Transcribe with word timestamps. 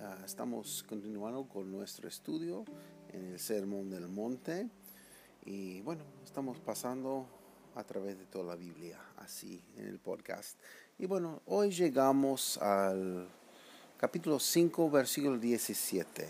Ah, 0.00 0.16
estamos 0.24 0.84
continuando 0.88 1.46
con 1.46 1.70
nuestro 1.70 2.08
estudio 2.08 2.64
en 3.12 3.32
el 3.32 3.38
Sermón 3.38 3.90
del 3.90 4.08
Monte 4.08 4.68
y 5.44 5.80
bueno, 5.82 6.02
estamos 6.24 6.58
pasando 6.58 7.26
a 7.74 7.84
través 7.84 8.18
de 8.18 8.24
toda 8.26 8.44
la 8.44 8.56
Biblia 8.56 8.98
así 9.18 9.62
en 9.76 9.86
el 9.86 9.98
podcast. 9.98 10.58
Y 10.98 11.06
bueno, 11.06 11.42
hoy 11.46 11.70
llegamos 11.70 12.58
al 12.58 13.28
capítulo 13.98 14.38
5, 14.38 14.90
versículo 14.90 15.38
17, 15.38 16.28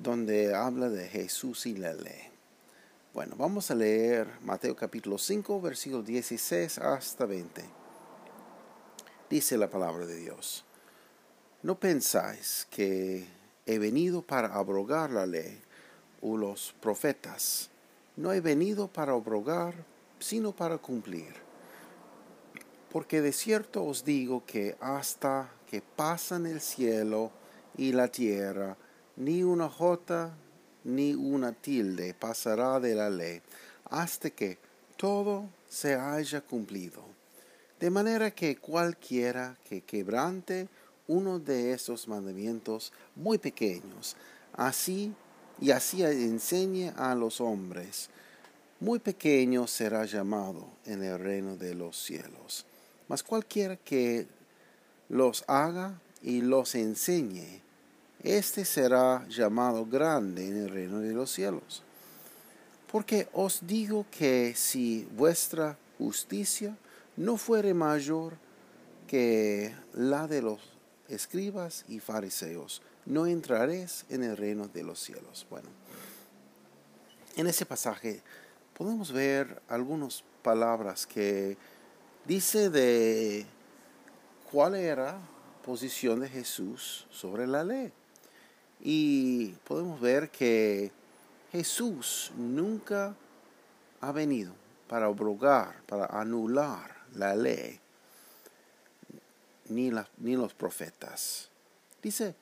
donde 0.00 0.54
habla 0.54 0.88
de 0.88 1.08
Jesús 1.08 1.66
y 1.66 1.76
la 1.76 1.92
ley. 1.92 2.22
Bueno, 3.12 3.36
vamos 3.36 3.70
a 3.70 3.74
leer 3.74 4.28
Mateo 4.42 4.76
capítulo 4.76 5.18
5, 5.18 5.60
versículo 5.60 6.02
16 6.02 6.78
hasta 6.78 7.26
20. 7.26 7.62
Dice 9.28 9.58
la 9.58 9.68
palabra 9.68 10.06
de 10.06 10.16
Dios. 10.16 10.64
¿No 11.64 11.80
pensáis 11.80 12.66
que 12.68 13.24
he 13.64 13.78
venido 13.78 14.20
para 14.20 14.48
abrogar 14.48 15.10
la 15.10 15.24
ley 15.24 15.58
o 16.20 16.36
los 16.36 16.74
profetas? 16.78 17.70
No 18.16 18.34
he 18.34 18.42
venido 18.42 18.86
para 18.86 19.12
abrogar, 19.12 19.72
sino 20.18 20.52
para 20.52 20.76
cumplir. 20.76 21.32
Porque 22.92 23.22
de 23.22 23.32
cierto 23.32 23.82
os 23.82 24.04
digo 24.04 24.44
que 24.44 24.76
hasta 24.78 25.50
que 25.66 25.80
pasan 25.80 26.44
el 26.44 26.60
cielo 26.60 27.30
y 27.78 27.92
la 27.92 28.08
tierra, 28.08 28.76
ni 29.16 29.42
una 29.42 29.70
jota 29.70 30.34
ni 30.84 31.14
una 31.14 31.52
tilde 31.52 32.12
pasará 32.12 32.78
de 32.78 32.94
la 32.94 33.08
ley, 33.08 33.40
hasta 33.86 34.28
que 34.28 34.58
todo 34.98 35.48
se 35.66 35.94
haya 35.94 36.42
cumplido. 36.42 37.02
De 37.80 37.88
manera 37.88 38.32
que 38.32 38.58
cualquiera 38.58 39.56
que 39.66 39.80
quebrante 39.80 40.68
uno 41.06 41.38
de 41.38 41.72
esos 41.72 42.08
mandamientos 42.08 42.92
muy 43.14 43.38
pequeños, 43.38 44.16
así 44.52 45.12
y 45.60 45.70
así 45.70 46.02
enseñe 46.02 46.92
a 46.96 47.14
los 47.14 47.40
hombres, 47.40 48.08
muy 48.80 48.98
pequeño 48.98 49.66
será 49.66 50.04
llamado 50.04 50.66
en 50.84 51.02
el 51.02 51.18
reino 51.18 51.56
de 51.56 51.74
los 51.74 51.96
cielos. 51.96 52.66
Mas 53.08 53.22
cualquiera 53.22 53.76
que 53.76 54.26
los 55.08 55.44
haga 55.46 56.00
y 56.22 56.40
los 56.40 56.74
enseñe, 56.74 57.60
éste 58.22 58.64
será 58.64 59.26
llamado 59.28 59.86
grande 59.86 60.46
en 60.46 60.56
el 60.56 60.70
reino 60.70 61.00
de 61.00 61.12
los 61.12 61.30
cielos. 61.30 61.82
Porque 62.90 63.28
os 63.32 63.66
digo 63.66 64.06
que 64.10 64.54
si 64.54 65.06
vuestra 65.16 65.76
justicia 65.98 66.76
no 67.16 67.36
fuere 67.36 67.74
mayor 67.74 68.34
que 69.06 69.74
la 69.92 70.26
de 70.26 70.42
los 70.42 70.73
escribas 71.08 71.84
y 71.88 72.00
fariseos, 72.00 72.82
no 73.06 73.26
entraréis 73.26 74.04
en 74.08 74.24
el 74.24 74.36
reino 74.36 74.68
de 74.68 74.82
los 74.82 75.00
cielos. 75.00 75.46
Bueno, 75.50 75.68
en 77.36 77.46
ese 77.46 77.66
pasaje 77.66 78.22
podemos 78.76 79.12
ver 79.12 79.62
algunas 79.68 80.24
palabras 80.42 81.06
que 81.06 81.56
dice 82.26 82.70
de 82.70 83.46
cuál 84.50 84.74
era 84.74 85.18
posición 85.64 86.20
de 86.20 86.28
Jesús 86.28 87.06
sobre 87.10 87.46
la 87.46 87.64
ley. 87.64 87.92
Y 88.80 89.52
podemos 89.64 90.00
ver 90.00 90.30
que 90.30 90.92
Jesús 91.52 92.32
nunca 92.36 93.14
ha 94.00 94.12
venido 94.12 94.52
para 94.88 95.06
abrogar, 95.06 95.80
para 95.86 96.06
anular 96.06 96.94
la 97.14 97.34
ley 97.34 97.80
ni, 99.68 99.90
ni 100.18 100.36
los 100.36 100.54
profetas. 100.54 101.48
Dice, 102.02 102.34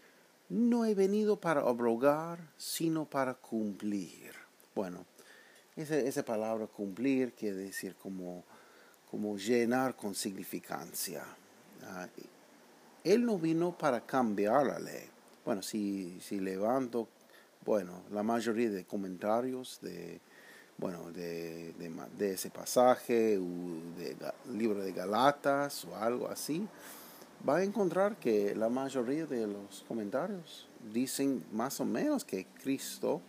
no 0.49 0.85
he 0.85 0.95
venido 0.95 1.37
para 1.37 1.61
abrogar, 1.61 2.39
sino 2.57 3.05
para 3.05 3.35
cumplir. 3.35 4.33
Bueno, 4.75 5.07
esa, 5.77 6.23
palabra 6.25 6.67
cumplir 6.67 7.33
quiere 7.33 7.57
decir 7.57 7.95
como, 7.97 8.45
como 9.11 9.37
llenar 9.37 9.97
con 9.97 10.15
significancia. 10.15 11.25
Ah, 11.85 12.07
él 13.05 13.25
no 13.25 13.39
vino 13.39 13.77
para 13.77 14.01
cambiar 14.01 14.67
la 14.67 14.79
ley. 14.79 15.09
Bueno, 15.45 15.63
si, 15.63 16.21
si 16.21 16.39
levanto, 16.39 17.09
bueno, 17.65 18.03
la 18.11 18.23
mayoría 18.23 18.71
de 18.71 18.85
comentarios 18.85 19.79
de, 19.81 20.21
bueno, 20.77 21.11
de, 21.13 21.73
de, 21.73 21.91
de 22.19 22.35
ese 22.35 22.51
pasaje, 22.51 23.39
o 23.39 23.45
del 23.97 24.59
libro 24.59 24.83
de 24.83 24.93
Galatas 24.93 25.85
o 25.87 25.97
algo 25.97 26.29
así, 26.29 26.69
va 27.49 27.57
a 27.57 27.63
encontrar 27.65 28.17
que 28.17 28.55
la 28.55 28.69
mayoría 28.69 29.27
de 29.27 29.47
los 29.47 29.85
comentarios 29.89 30.69
dicen 30.93 31.45
más 31.53 31.81
o 31.81 31.85
menos 31.85 32.25
que 32.25 32.47
Cristo 32.63 33.21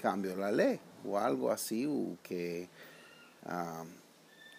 cambió 0.00 0.36
la 0.36 0.52
ley 0.52 0.80
o 1.06 1.18
algo 1.18 1.50
así, 1.50 1.86
o 1.86 2.16
que, 2.22 2.68
ah, 3.46 3.84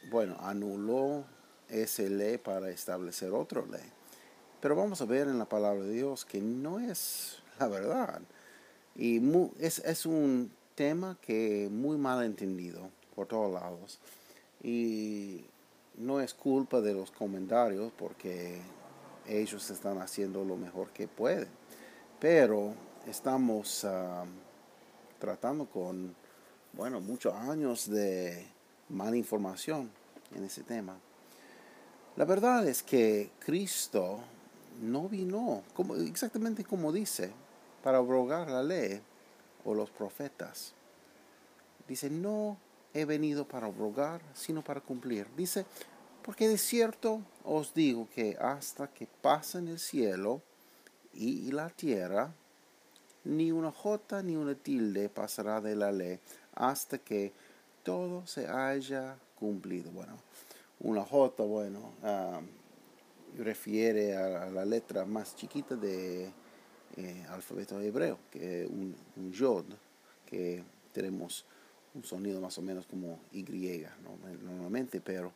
bueno, 0.10 0.38
anuló 0.40 1.24
esa 1.70 2.04
ley 2.04 2.38
para 2.38 2.70
establecer 2.70 3.32
otra 3.32 3.62
ley. 3.62 3.92
Pero 4.62 4.76
vamos 4.76 5.02
a 5.02 5.06
ver 5.06 5.28
en 5.28 5.40
la 5.40 5.46
palabra 5.46 5.84
de 5.84 5.92
Dios 5.92 6.26
que 6.26 6.40
no 6.42 6.80
es 6.80 7.40
la 7.60 7.68
verdad. 7.68 8.22
Y 8.96 9.22
es, 9.60 9.80
es 9.80 10.06
un 10.06 10.52
tema 10.76 11.18
que 11.22 11.68
muy 11.72 11.98
mal 11.98 12.24
entendido 12.24 12.90
por 13.16 13.28
todos 13.28 13.54
lados. 13.54 14.00
Y 14.64 15.46
no 15.98 16.20
es 16.22 16.34
culpa 16.34 16.82
de 16.82 16.94
los 16.94 17.12
comentarios 17.12 17.92
porque 17.98 18.62
ellos 19.28 19.70
están 19.70 20.00
haciendo 20.00 20.44
lo 20.44 20.58
mejor 20.58 20.92
que 20.92 21.08
pueden. 21.08 21.48
Pero 22.20 22.74
estamos 23.08 23.86
ah, 23.86 24.26
tratando 25.20 25.66
con, 25.66 26.16
bueno, 26.74 27.00
muchos 27.02 27.34
años 27.34 27.90
de 27.90 28.48
mala 28.90 29.18
información 29.18 29.90
en 30.36 30.44
ese 30.44 30.64
tema. 30.64 30.98
La 32.16 32.26
verdad 32.26 32.68
es 32.68 32.82
que 32.82 33.32
Cristo 33.40 34.20
no 34.82 35.10
vino 35.10 35.64
como, 35.74 35.96
exactamente 35.96 36.64
como 36.64 36.92
dice, 36.92 37.32
para 37.84 37.98
abrogar 37.98 38.50
la 38.50 38.64
ley 38.64 39.02
o 39.66 39.74
los 39.74 39.90
profetas. 39.90 40.74
Dice, 41.88 42.10
no 42.10 42.58
he 42.94 43.06
venido 43.06 43.48
para 43.48 43.68
abrogar, 43.68 44.22
sino 44.34 44.64
para 44.64 44.82
cumplir. 44.82 45.28
Dice, 45.36 45.66
porque 46.26 46.48
de 46.48 46.58
cierto 46.58 47.22
os 47.44 47.76
digo 47.76 48.10
que 48.10 48.36
hasta 48.42 48.88
que 48.88 49.06
pasen 49.06 49.68
el 49.68 49.78
cielo 49.78 50.42
y 51.14 51.52
la 51.52 51.70
tierra, 51.70 52.34
ni 53.24 53.52
una 53.52 53.72
jota 53.72 54.24
ni 54.24 54.36
una 54.36 54.56
tilde 54.56 55.08
pasará 55.08 55.62
de 55.62 55.76
la 55.76 55.92
ley 55.92 56.20
hasta 56.56 56.98
que 56.98 57.32
todo 57.84 58.26
se 58.26 58.48
haya 58.48 59.18
cumplido. 59.40 59.92
Bueno, 59.92 60.18
una 60.80 61.06
jota, 61.06 61.44
bueno, 61.44 61.94
ah, 62.04 62.42
refiere 63.38 64.16
a, 64.16 64.50
la 64.50 64.66
letra 64.66 65.06
más 65.06 65.36
chiquita 65.36 65.76
de 65.76 66.32
eh, 66.98 67.26
alfabeto 67.30 67.80
hebreo, 67.80 68.18
que 68.32 68.66
un, 68.66 68.96
un 69.18 69.32
yod, 69.32 69.66
que 70.26 70.64
tenemos 70.92 71.46
un 71.94 72.04
sonido 72.04 72.42
más 72.42 72.58
o 72.58 72.62
menos 72.62 72.88
como 72.88 73.20
Y, 73.32 73.44
normalmente, 74.44 75.02
pero 75.02 75.32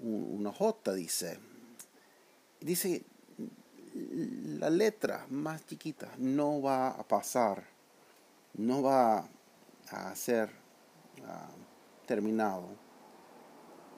una 0.00 0.52
J 0.52 0.94
dice, 0.94 1.38
dice, 2.60 3.04
la 4.58 4.70
letra 4.70 5.26
más 5.30 5.64
chiquita 5.66 6.10
no 6.18 6.60
va 6.60 6.88
a 6.88 7.02
pasar, 7.02 7.64
no 8.54 8.82
va 8.82 9.28
a 9.90 10.14
ser 10.14 10.50
ah, 11.24 11.48
terminado. 12.06 12.68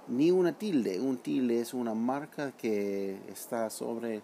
Ni 0.08 0.30
una 0.30 0.56
tilde, 0.56 1.00
un 1.00 1.18
tilde 1.18 1.60
es 1.60 1.74
una 1.74 1.94
marca 1.94 2.52
que 2.52 3.18
está 3.28 3.68
sobre 3.68 4.22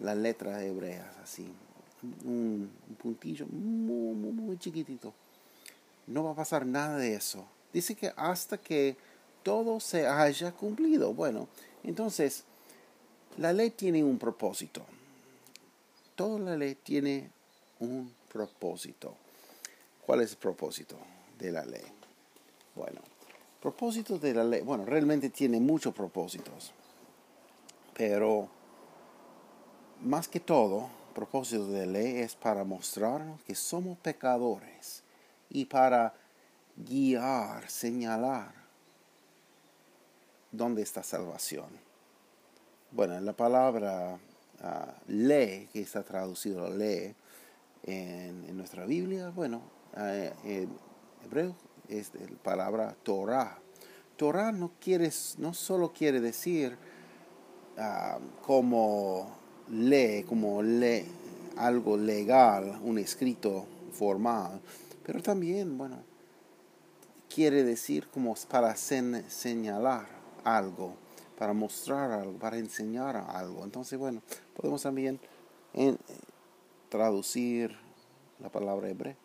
la 0.00 0.14
letra 0.14 0.64
hebrea, 0.64 1.14
así, 1.22 1.46
un, 2.24 2.70
puntillo 3.00 3.46
muy, 3.46 4.14
muy, 4.14 4.32
muy 4.32 4.58
chiquitito. 4.58 5.12
No 6.06 6.24
va 6.24 6.32
a 6.32 6.36
pasar 6.36 6.66
nada 6.66 6.96
de 6.96 7.14
eso. 7.14 7.46
Dice 7.72 7.94
que 7.94 8.12
hasta 8.16 8.58
que 8.58 8.96
todo 9.42 9.80
se 9.80 10.06
haya 10.06 10.52
cumplido. 10.52 11.12
Bueno, 11.14 11.48
entonces, 11.84 12.44
la 13.38 13.52
ley 13.52 13.70
tiene 13.70 14.02
un 14.04 14.18
propósito. 14.18 14.82
Toda 16.14 16.38
la 16.38 16.56
ley 16.56 16.76
tiene 16.76 17.30
un 17.80 18.12
propósito. 18.30 19.14
¿Cuál 20.04 20.22
es 20.22 20.32
el 20.32 20.38
propósito 20.38 20.96
de 21.38 21.52
la 21.52 21.64
ley? 21.64 21.84
Bueno, 22.74 23.00
propósito 23.60 24.18
de 24.18 24.34
la 24.34 24.44
ley, 24.44 24.62
bueno, 24.62 24.84
realmente 24.84 25.30
tiene 25.30 25.60
muchos 25.60 25.94
propósitos, 25.94 26.72
pero 27.94 28.48
más 30.02 30.26
que 30.26 30.40
todo, 30.40 30.88
propósito 31.14 31.66
de 31.66 31.86
la 31.86 31.92
ley 31.92 32.16
es 32.18 32.34
para 32.34 32.64
mostrarnos 32.64 33.40
que 33.42 33.54
somos 33.54 33.98
pecadores 33.98 35.02
y 35.50 35.66
para 35.66 36.14
guiar, 36.76 37.70
señalar 37.70 38.61
dónde 40.52 40.82
está 40.82 41.02
salvación. 41.02 41.66
Bueno, 42.90 43.18
la 43.20 43.32
palabra 43.32 44.18
uh, 44.62 45.10
ley, 45.10 45.68
que 45.72 45.80
está 45.80 46.02
traducido 46.02 46.68
ley 46.68 47.14
en, 47.84 48.56
nuestra 48.56 48.84
Biblia, 48.84 49.30
bueno, 49.30 49.62
uh, 49.96 50.46
en 50.46 50.68
hebreo 51.24 51.56
es 51.88 52.12
la 52.14 52.38
palabra 52.42 52.94
Torah. 53.02 53.58
Torah 54.16 54.52
no, 54.52 54.72
quiere, 54.78 55.10
no 55.38 55.54
solo 55.54 55.92
quiere 55.92 56.20
decir 56.20 56.76
uh, 57.78 58.20
como 58.44 59.34
ley, 59.70 60.24
como 60.24 60.62
ley, 60.62 61.06
algo 61.56 61.96
legal, 61.96 62.78
un 62.84 62.98
escrito 62.98 63.64
formal, 63.92 64.60
pero 65.02 65.22
también, 65.22 65.78
bueno, 65.78 65.96
quiere 67.34 67.64
decir 67.64 68.06
como 68.08 68.34
para 68.50 68.76
señalar 68.76 70.21
algo, 70.44 70.94
para 71.38 71.52
mostrar 71.52 72.10
algo, 72.12 72.38
para 72.38 72.58
enseñar 72.58 73.16
algo. 73.16 73.64
Entonces, 73.64 73.98
bueno, 73.98 74.22
podemos 74.54 74.82
también 74.82 75.20
traducir 76.88 77.76
la 78.40 78.50
palabra 78.50 78.88
hebrea 78.88 79.16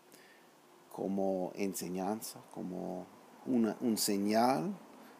como 0.91 1.51
enseñanza, 1.55 2.39
como 2.53 3.05
una, 3.45 3.77
un 3.81 3.97
señal 3.97 4.75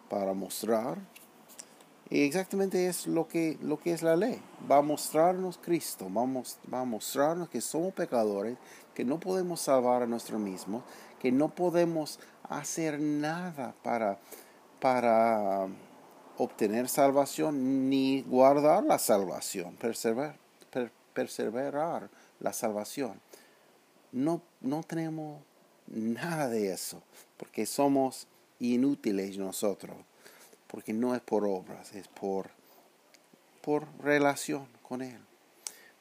para 0.09 0.33
mostrar 0.33 0.97
y 2.09 2.21
exactamente 2.21 2.88
es 2.88 3.05
lo 3.05 3.27
que, 3.27 3.57
lo 3.61 3.79
que 3.79 3.91
es 3.91 4.01
la 4.01 4.15
ley. 4.15 4.41
Va 4.69 4.77
a 4.77 4.81
mostrarnos 4.81 5.57
Cristo, 5.57 6.07
va 6.13 6.79
a, 6.79 6.85
mostrarnos 6.85 7.50
que 7.50 7.59
somos 7.59 7.93
pecadores, 7.93 8.57
que 8.93 9.03
no 9.03 9.19
podemos 9.19 9.59
salvar 9.59 10.03
a 10.03 10.07
nosotros 10.07 10.39
mismos, 10.39 10.83
que 11.19 11.31
no 11.31 11.50
podemos 11.50 12.19
hacer 12.43 13.00
nada 13.00 13.75
para, 13.83 14.19
para 14.79 15.67
obtener 16.38 16.88
salvación 16.89 17.89
ni 17.89 18.22
guardar 18.22 18.84
la 18.84 19.00
salvación, 19.00 19.75
perseverar, 19.75 20.38
perseverar 21.13 22.10
la 22.39 22.54
salvación. 22.54 23.19
No, 24.12 24.42
no 24.62 24.84
tenemos 24.84 25.42
nada 25.88 26.48
de 26.48 26.72
eso, 26.72 27.01
porque 27.38 27.66
somos 27.66 28.28
inútiles 28.60 29.38
nosotros 29.38 29.95
porque 30.68 30.94
no 30.94 31.16
es 31.16 31.22
por 31.22 31.45
obras, 31.45 31.94
es 31.95 32.07
por, 32.07 32.50
por 33.62 33.88
relación 34.00 34.68
con 34.84 35.01
Él. 35.01 35.19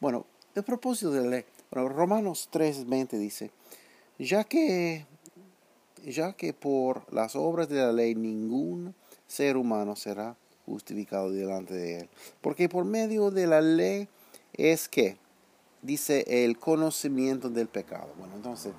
Bueno, 0.00 0.26
el 0.54 0.64
propósito 0.64 1.12
de 1.12 1.22
la 1.22 1.28
ley, 1.28 1.44
Romanos 1.70 2.48
3:20 2.52 3.18
dice, 3.18 3.50
ya 4.18 4.44
que, 4.44 5.06
ya 6.04 6.32
que 6.34 6.52
por 6.52 7.12
las 7.12 7.36
obras 7.36 7.68
de 7.68 7.76
la 7.76 7.92
ley 7.92 8.14
ningún 8.14 8.94
ser 9.26 9.56
humano 9.56 9.96
será 9.96 10.36
justificado 10.64 11.30
delante 11.30 11.74
de 11.74 12.00
Él, 12.00 12.08
porque 12.40 12.68
por 12.68 12.84
medio 12.84 13.30
de 13.30 13.46
la 13.46 13.60
ley 13.60 14.08
es 14.52 14.88
que, 14.88 15.16
dice, 15.82 16.44
el 16.44 16.58
conocimiento 16.58 17.48
del 17.50 17.68
pecado. 17.68 18.08
Bueno, 18.18 18.34
entonces, 18.36 18.72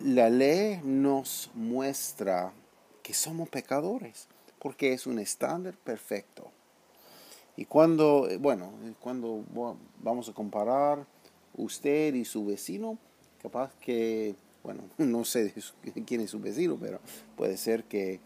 la 0.00 0.30
ley 0.30 0.80
nos 0.84 1.50
muestra 1.54 2.52
que 3.02 3.12
somos 3.12 3.48
pecadores, 3.48 4.28
porque 4.58 4.92
es 4.92 5.06
un 5.06 5.18
estándar 5.18 5.76
perfecto. 5.76 6.50
Y 7.56 7.64
cuando, 7.64 8.28
bueno, 8.38 8.72
cuando 9.00 9.44
vamos 10.02 10.28
a 10.28 10.32
comparar 10.32 11.04
usted 11.56 12.14
y 12.14 12.24
su 12.24 12.46
vecino, 12.46 12.98
capaz 13.42 13.72
que, 13.80 14.34
bueno, 14.62 14.84
no 14.98 15.24
sé 15.24 15.52
quién 16.06 16.20
es 16.20 16.30
su 16.30 16.40
vecino, 16.40 16.78
pero 16.80 17.00
puede 17.36 17.56
ser 17.56 17.84
que 17.84 18.20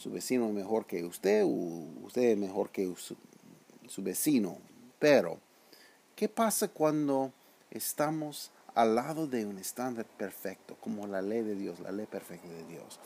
su 0.00 0.10
vecino 0.10 0.46
es 0.46 0.54
mejor 0.54 0.86
que 0.86 1.04
usted 1.04 1.44
o 1.44 1.48
usted 2.06 2.22
es 2.22 2.38
mejor 2.38 2.70
que 2.70 2.90
su, 2.96 3.16
su 3.86 4.02
vecino. 4.02 4.56
Pero, 4.98 5.38
¿qué 6.16 6.26
pasa 6.28 6.68
cuando 6.68 7.32
estamos 7.70 8.50
al 8.74 8.94
lado 8.94 9.26
de 9.26 9.44
un 9.44 9.58
estándar 9.58 10.06
perfecto, 10.06 10.76
como 10.80 11.06
la 11.06 11.20
ley 11.20 11.42
de 11.42 11.54
Dios, 11.54 11.80
la 11.80 11.92
ley 11.92 12.06
perfecta 12.06 12.48
de 12.48 12.64
Dios? 12.64 12.98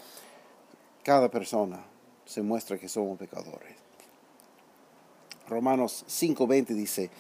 cada 1.05 1.29
persona 1.31 1.85
se 2.25 2.43
muestra 2.43 2.79
que 2.79 2.89
somos 2.89 3.19
pecadores. 3.19 3.77
Romanos 5.47 6.05
5:20 6.09 6.75
dice, 6.75 7.11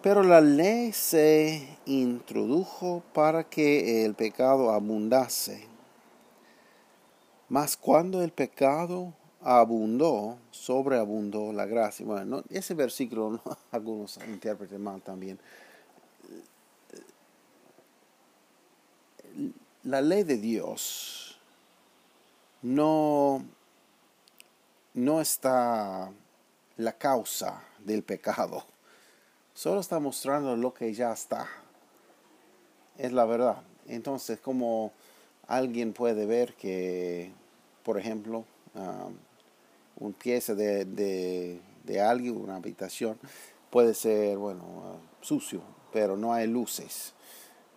pero 0.00 0.22
la 0.22 0.40
ley 0.40 0.92
se 0.92 1.66
introdujo 1.86 3.02
para 3.12 3.42
que 3.42 4.04
el 4.04 4.14
pecado 4.14 4.70
abundase. 4.70 5.66
Mas 7.48 7.76
cuando 7.76 8.22
el 8.22 8.30
pecado 8.30 9.14
abundó, 9.40 10.38
sobreabundó 10.50 11.52
la 11.52 11.66
gracia. 11.66 12.04
Bueno, 12.04 12.42
ese 12.50 12.74
versículo 12.74 13.40
algunos 13.70 14.18
interpreten 14.26 14.82
mal 14.82 15.00
también. 15.00 15.38
La 19.84 20.02
ley 20.02 20.24
de 20.24 20.36
Dios 20.36 21.38
no, 22.62 23.44
no 24.94 25.20
está 25.20 26.10
la 26.76 26.92
causa 26.92 27.62
del 27.78 28.02
pecado. 28.02 28.64
Solo 29.54 29.80
está 29.80 29.98
mostrando 29.98 30.56
lo 30.56 30.74
que 30.74 30.92
ya 30.92 31.12
está. 31.12 31.48
Es 32.98 33.12
la 33.12 33.24
verdad. 33.24 33.62
Entonces, 33.86 34.38
como 34.40 34.92
alguien 35.46 35.92
puede 35.92 36.26
ver 36.26 36.54
que, 36.54 37.32
por 37.88 37.98
ejemplo, 37.98 38.44
un 39.96 40.12
pieza 40.12 40.54
de, 40.54 40.84
de, 40.84 41.58
de, 41.84 42.00
alguien, 42.02 42.36
una 42.36 42.56
habitación, 42.56 43.18
puede 43.70 43.94
ser, 43.94 44.36
bueno, 44.36 44.62
uh, 44.62 45.24
sucio, 45.24 45.62
pero 45.90 46.14
no 46.14 46.34
hay 46.34 46.46
luces. 46.46 47.14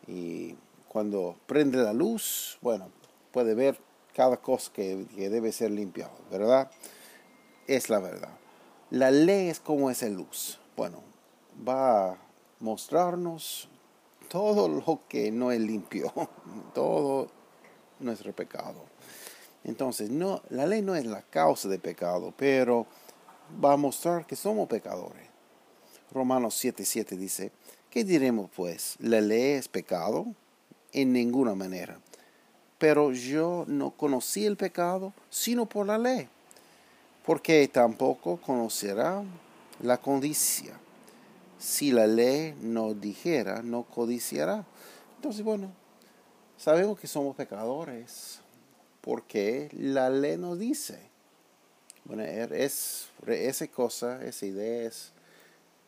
Y 0.07 0.57
cuando 0.89 1.37
prende 1.47 1.77
la 1.77 1.93
luz, 1.93 2.57
bueno, 2.61 2.89
puede 3.31 3.55
ver 3.55 3.79
cada 4.13 4.35
cosa 4.35 4.73
que, 4.73 5.05
debe 5.15 5.53
ser 5.53 5.71
limpiado, 5.71 6.11
¿verdad? 6.29 6.69
Es 7.65 7.89
la 7.89 7.99
verdad. 7.99 8.37
La 8.89 9.11
ley 9.11 9.47
es 9.47 9.61
como 9.61 9.89
esa 9.89 10.09
luz. 10.09 10.59
Bueno, 10.75 11.01
va 11.65 12.09
a 12.09 12.17
mostrarnos 12.59 13.69
todo 14.27 14.67
lo 14.67 14.99
que 15.07 15.31
no 15.31 15.53
es 15.53 15.61
limpio, 15.61 16.11
todo 16.73 17.29
nuestro 18.01 18.33
pecado. 18.33 18.91
Entonces, 19.63 20.09
no, 20.09 20.41
la 20.49 20.65
ley 20.65 20.81
no 20.81 20.95
es 20.95 21.05
la 21.05 21.21
causa 21.21 21.69
de 21.69 21.79
pecado, 21.79 22.33
pero 22.35 22.87
va 23.63 23.73
a 23.73 23.77
mostrar 23.77 24.25
que 24.25 24.35
somos 24.35 24.67
pecadores. 24.67 25.27
Romanos 26.11 26.55
7:7 26.63 27.17
dice, 27.17 27.51
¿qué 27.89 28.03
diremos 28.03 28.49
pues? 28.55 28.95
¿La 28.99 29.21
ley 29.21 29.53
es 29.53 29.67
pecado? 29.67 30.25
En 30.93 31.13
ninguna 31.13 31.55
manera 31.55 31.99
pero 32.81 33.11
yo 33.11 33.63
no 33.67 33.91
conocí 33.91 34.43
el 34.43 34.57
pecado 34.57 35.13
sino 35.29 35.67
por 35.67 35.85
la 35.85 35.99
ley, 35.99 36.27
porque 37.23 37.67
tampoco 37.67 38.37
conocerá 38.37 39.21
la 39.83 39.99
codicia. 39.99 40.73
Si 41.59 41.91
la 41.91 42.07
ley 42.07 42.55
no 42.59 42.95
dijera, 42.95 43.61
no 43.61 43.83
codiciará. 43.83 44.65
Entonces, 45.15 45.43
bueno, 45.43 45.71
sabemos 46.57 46.99
que 46.99 47.05
somos 47.05 47.35
pecadores, 47.35 48.40
porque 49.01 49.69
la 49.73 50.09
ley 50.09 50.37
nos 50.37 50.57
dice. 50.59 50.99
Bueno, 52.05 52.23
er, 52.23 52.53
es, 52.53 53.09
esa 53.27 53.67
cosa, 53.67 54.23
esa 54.25 54.45
idea 54.45 54.87
es 54.87 55.11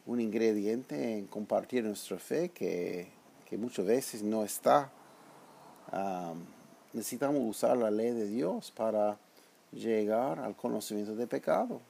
un 0.06 0.20
ingrediente 0.20 1.18
en 1.18 1.28
compartir 1.28 1.84
nuestra 1.84 2.18
fe 2.18 2.50
que, 2.50 3.08
que 3.46 3.58
muchas 3.58 3.86
veces 3.86 4.22
no 4.22 4.44
está 4.44 4.92
necesitamos 6.94 7.42
usar 7.44 7.78
la 7.78 7.92
ley 7.92 8.12
de 8.12 8.28
Dios 8.28 8.72
para 8.72 9.18
llegar 9.72 10.40
al 10.40 10.56
conocimiento 10.56 11.16
de 11.16 11.28
pecado. 11.28 11.82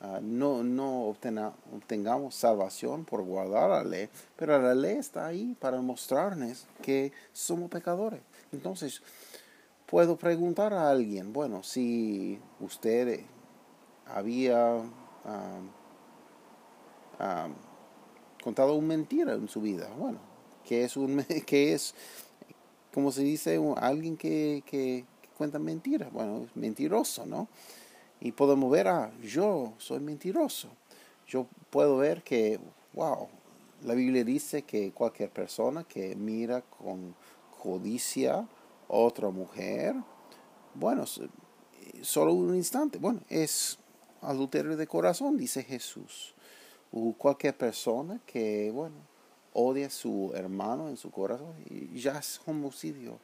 Ah, 0.00 0.20
no 0.20 0.62
no 0.62 1.06
obtengamos 1.06 2.34
salvación 2.34 3.04
por 3.04 3.22
guardar 3.22 3.70
la 3.70 3.84
ley, 3.84 4.08
pero 4.36 4.60
la 4.60 4.74
ley 4.74 4.96
está 4.96 5.26
ahí 5.26 5.56
para 5.58 5.80
mostrarnos 5.80 6.66
que 6.82 7.12
somos 7.32 7.70
pecadores. 7.70 8.20
Entonces, 8.52 9.02
puedo 9.94 10.16
preguntar 10.16 10.74
a 10.74 10.90
alguien, 10.90 11.32
bueno, 11.32 11.62
si 11.62 12.40
usted 12.58 13.20
había 14.04 14.78
ah, 15.24 15.60
ah, 17.20 17.48
contado 18.42 18.74
una 18.74 18.88
mentira 18.88 19.34
en 19.34 19.48
su 19.48 19.60
vida, 19.60 19.88
bueno, 19.96 20.18
que 20.64 20.82
es, 20.82 20.96
un, 20.96 21.22
que 21.46 21.74
es 21.74 21.94
como 22.92 23.12
se 23.12 23.22
dice, 23.22 23.60
alguien 23.76 24.16
que, 24.16 24.64
que, 24.66 25.04
cuenta 25.38 25.60
mentiras. 25.60 26.12
Bueno, 26.12 26.42
es 26.42 26.56
mentiroso, 26.56 27.24
¿no? 27.24 27.46
Y 28.18 28.32
podemos 28.32 28.72
ver, 28.72 28.88
ah, 28.88 29.12
yo 29.22 29.74
soy 29.78 30.00
mentiroso. 30.00 30.70
Yo 31.24 31.46
puedo 31.70 31.98
ver 31.98 32.24
que, 32.24 32.58
wow, 32.94 33.28
la 33.84 33.94
Biblia 33.94 34.24
dice 34.24 34.62
que 34.62 34.90
cualquier 34.90 35.30
persona 35.30 35.84
que 35.84 36.16
mira 36.16 36.62
con 36.62 37.14
codicia 37.62 38.48
otra 38.88 39.30
mujer, 39.30 39.94
bueno, 40.74 41.04
solo 42.02 42.32
un 42.32 42.54
instante, 42.54 42.98
bueno, 42.98 43.20
es 43.28 43.78
adulterio 44.20 44.76
de 44.76 44.86
corazón, 44.86 45.36
dice 45.36 45.62
Jesús. 45.62 46.34
O 46.92 47.12
cualquier 47.12 47.56
persona 47.56 48.20
que, 48.24 48.70
bueno, 48.72 48.94
odia 49.52 49.86
a 49.86 49.90
su 49.90 50.32
hermano 50.34 50.88
en 50.88 50.96
su 50.96 51.10
corazón 51.10 51.54
ya 51.94 52.18
es 52.18 52.40
homicidio. 52.46 53.18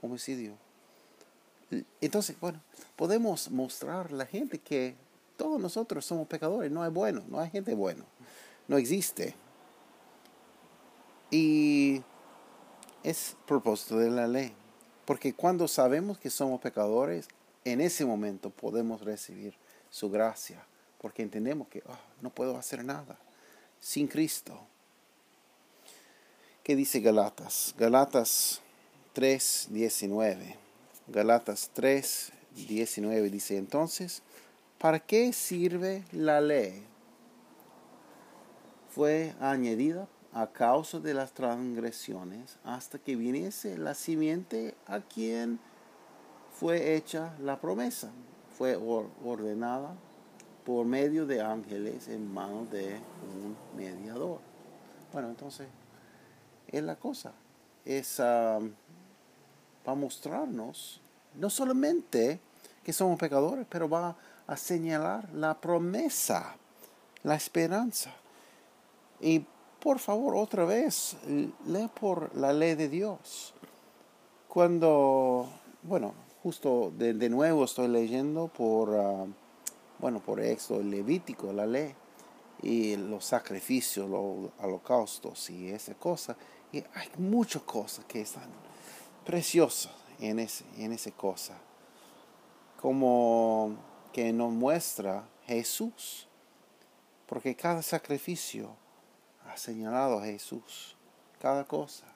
Homicidio. 0.00 0.54
Entonces, 2.00 2.38
bueno, 2.40 2.60
podemos 2.96 3.50
mostrar 3.50 4.06
a 4.06 4.14
la 4.14 4.26
gente 4.26 4.58
que 4.58 4.96
todos 5.36 5.60
nosotros 5.60 6.04
somos 6.04 6.26
pecadores, 6.26 6.70
no 6.70 6.82
hay 6.82 6.90
bueno, 6.90 7.22
no 7.28 7.38
hay 7.40 7.50
gente 7.50 7.74
bueno, 7.74 8.04
no 8.66 8.78
existe. 8.78 9.34
Y 11.30 12.02
es 13.02 13.36
propósito 13.46 13.98
de 13.98 14.10
la 14.10 14.26
ley, 14.26 14.54
porque 15.08 15.32
cuando 15.32 15.66
sabemos 15.68 16.18
que 16.18 16.28
somos 16.28 16.60
pecadores, 16.60 17.28
en 17.64 17.80
ese 17.80 18.04
momento 18.04 18.50
podemos 18.50 19.00
recibir 19.00 19.54
su 19.88 20.10
gracia, 20.10 20.62
porque 21.00 21.22
entendemos 21.22 21.66
que 21.68 21.82
ah, 21.88 21.98
no 22.20 22.28
puedo 22.28 22.58
hacer 22.58 22.84
nada 22.84 23.18
sin 23.80 24.06
Cristo. 24.06 24.60
¿Qué 26.62 26.76
dice 26.76 27.00
Galatas? 27.00 27.74
Galatas 27.78 28.60
3, 29.14 29.68
19. 29.70 30.56
Galatas 31.06 31.70
3, 31.72 32.32
19 32.68 33.30
dice 33.30 33.56
entonces, 33.56 34.20
¿para 34.76 35.00
qué 35.00 35.32
sirve 35.32 36.04
la 36.12 36.42
ley? 36.42 36.84
Fue 38.90 39.34
añadida 39.40 40.06
a 40.32 40.46
causa 40.46 41.00
de 41.00 41.14
las 41.14 41.32
transgresiones 41.32 42.58
hasta 42.64 42.98
que 42.98 43.16
viniese 43.16 43.78
la 43.78 43.94
simiente 43.94 44.74
a 44.86 45.00
quien 45.00 45.58
fue 46.52 46.94
hecha 46.94 47.34
la 47.40 47.60
promesa. 47.60 48.10
Fue 48.56 48.76
ordenada 48.76 49.94
por 50.64 50.84
medio 50.84 51.26
de 51.26 51.40
ángeles 51.40 52.08
en 52.08 52.32
manos 52.32 52.70
de 52.70 52.96
un 52.96 53.56
mediador. 53.76 54.40
Bueno, 55.12 55.28
entonces 55.28 55.68
es 56.66 56.82
la 56.82 56.96
cosa. 56.96 57.32
Es 57.84 58.20
va 58.20 58.60
a 59.92 59.94
mostrarnos 59.94 61.00
no 61.34 61.48
solamente 61.48 62.40
que 62.82 62.92
somos 62.92 63.18
pecadores, 63.18 63.66
pero 63.68 63.88
va 63.88 64.16
a 64.46 64.56
señalar 64.56 65.32
la 65.32 65.58
promesa, 65.58 66.56
la 67.22 67.34
esperanza. 67.34 68.12
Y 69.20 69.46
por 69.80 69.98
favor, 69.98 70.36
otra 70.36 70.64
vez, 70.64 71.16
lee 71.26 71.88
por 72.00 72.34
la 72.34 72.52
ley 72.52 72.74
de 72.74 72.88
Dios. 72.88 73.54
Cuando, 74.48 75.48
bueno, 75.82 76.14
justo 76.42 76.92
de, 76.96 77.28
nuevo 77.28 77.64
estoy 77.64 77.88
leyendo 77.88 78.48
por, 78.48 78.96
ah, 78.96 79.26
bueno, 79.98 80.20
por 80.20 80.40
Éxodo 80.40 80.82
Levítico, 80.82 81.52
la 81.52 81.66
ley, 81.66 81.94
y 82.62 82.96
los 82.96 83.24
sacrificios, 83.24 84.08
los 84.10 84.50
holocaustos 84.58 85.48
y 85.50 85.68
esa 85.70 85.94
cosa. 85.94 86.36
Y 86.72 86.78
hay 86.78 87.08
muchas 87.18 87.62
cosas 87.62 88.04
que 88.06 88.22
están 88.22 88.50
preciosas 89.24 89.92
en, 90.18 90.40
ese, 90.40 90.64
en 90.76 90.92
esa 90.92 91.10
cosa. 91.12 91.56
Como 92.80 93.76
que 94.12 94.32
nos 94.32 94.52
muestra 94.52 95.28
Jesús. 95.46 96.26
Porque 97.26 97.54
cada 97.54 97.82
sacrificio 97.82 98.70
ha 99.48 99.56
señalado 99.56 100.18
a 100.18 100.24
Jesús. 100.24 100.96
Cada 101.40 101.64
cosa. 101.64 102.06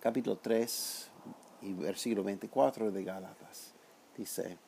Capítulo 0.00 0.36
3 0.38 1.10
y 1.62 1.72
versículo 1.74 2.24
24 2.24 2.90
de 2.90 3.04
Gálatas. 3.04 3.72
Dice, 4.16 4.58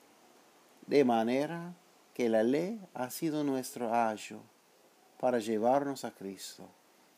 de 0.87 1.05
manera 1.05 1.75
que 2.15 2.29
la 2.29 2.43
ley 2.43 2.81
ha 2.95 3.11
sido 3.11 3.43
nuestro 3.43 3.93
ayo 3.93 4.41
para 5.19 5.39
llevarnos 5.39 6.05
a 6.05 6.13
Cristo 6.13 6.69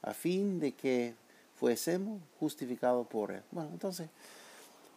a 0.03 0.15
fin 0.15 0.59
de 0.59 0.73
que 0.73 1.15
fuésemos 1.57 2.23
justificados 2.39 3.07
por 3.07 3.33
Él. 3.33 3.43
Bueno, 3.51 3.71
entonces, 3.73 4.09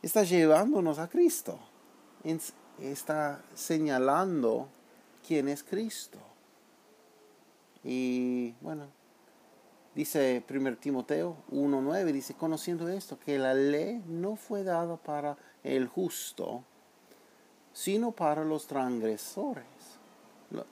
está 0.02 0.24
llevándonos 0.24 1.00
a 1.00 1.10
Cristo. 1.10 1.60
Está 2.80 3.42
señalando 3.56 4.70
quién 5.28 5.50
es 5.50 5.64
Cristo. 5.64 6.20
Y 7.84 8.54
bueno, 8.62 8.88
dice 9.96 10.44
1 10.50 10.78
Timoteo 10.78 11.38
1.9, 11.52 12.12
dice, 12.12 12.34
conociendo 12.34 12.90
esto, 12.90 13.20
que 13.20 13.38
la 13.40 13.54
ley 13.54 14.04
no 14.08 14.36
fue 14.36 14.64
dada 14.64 14.98
para 14.98 15.38
el 15.64 15.88
justo, 15.88 16.64
sino 17.74 18.12
para 18.12 18.44
los 18.44 18.68
transgresores 18.68 19.66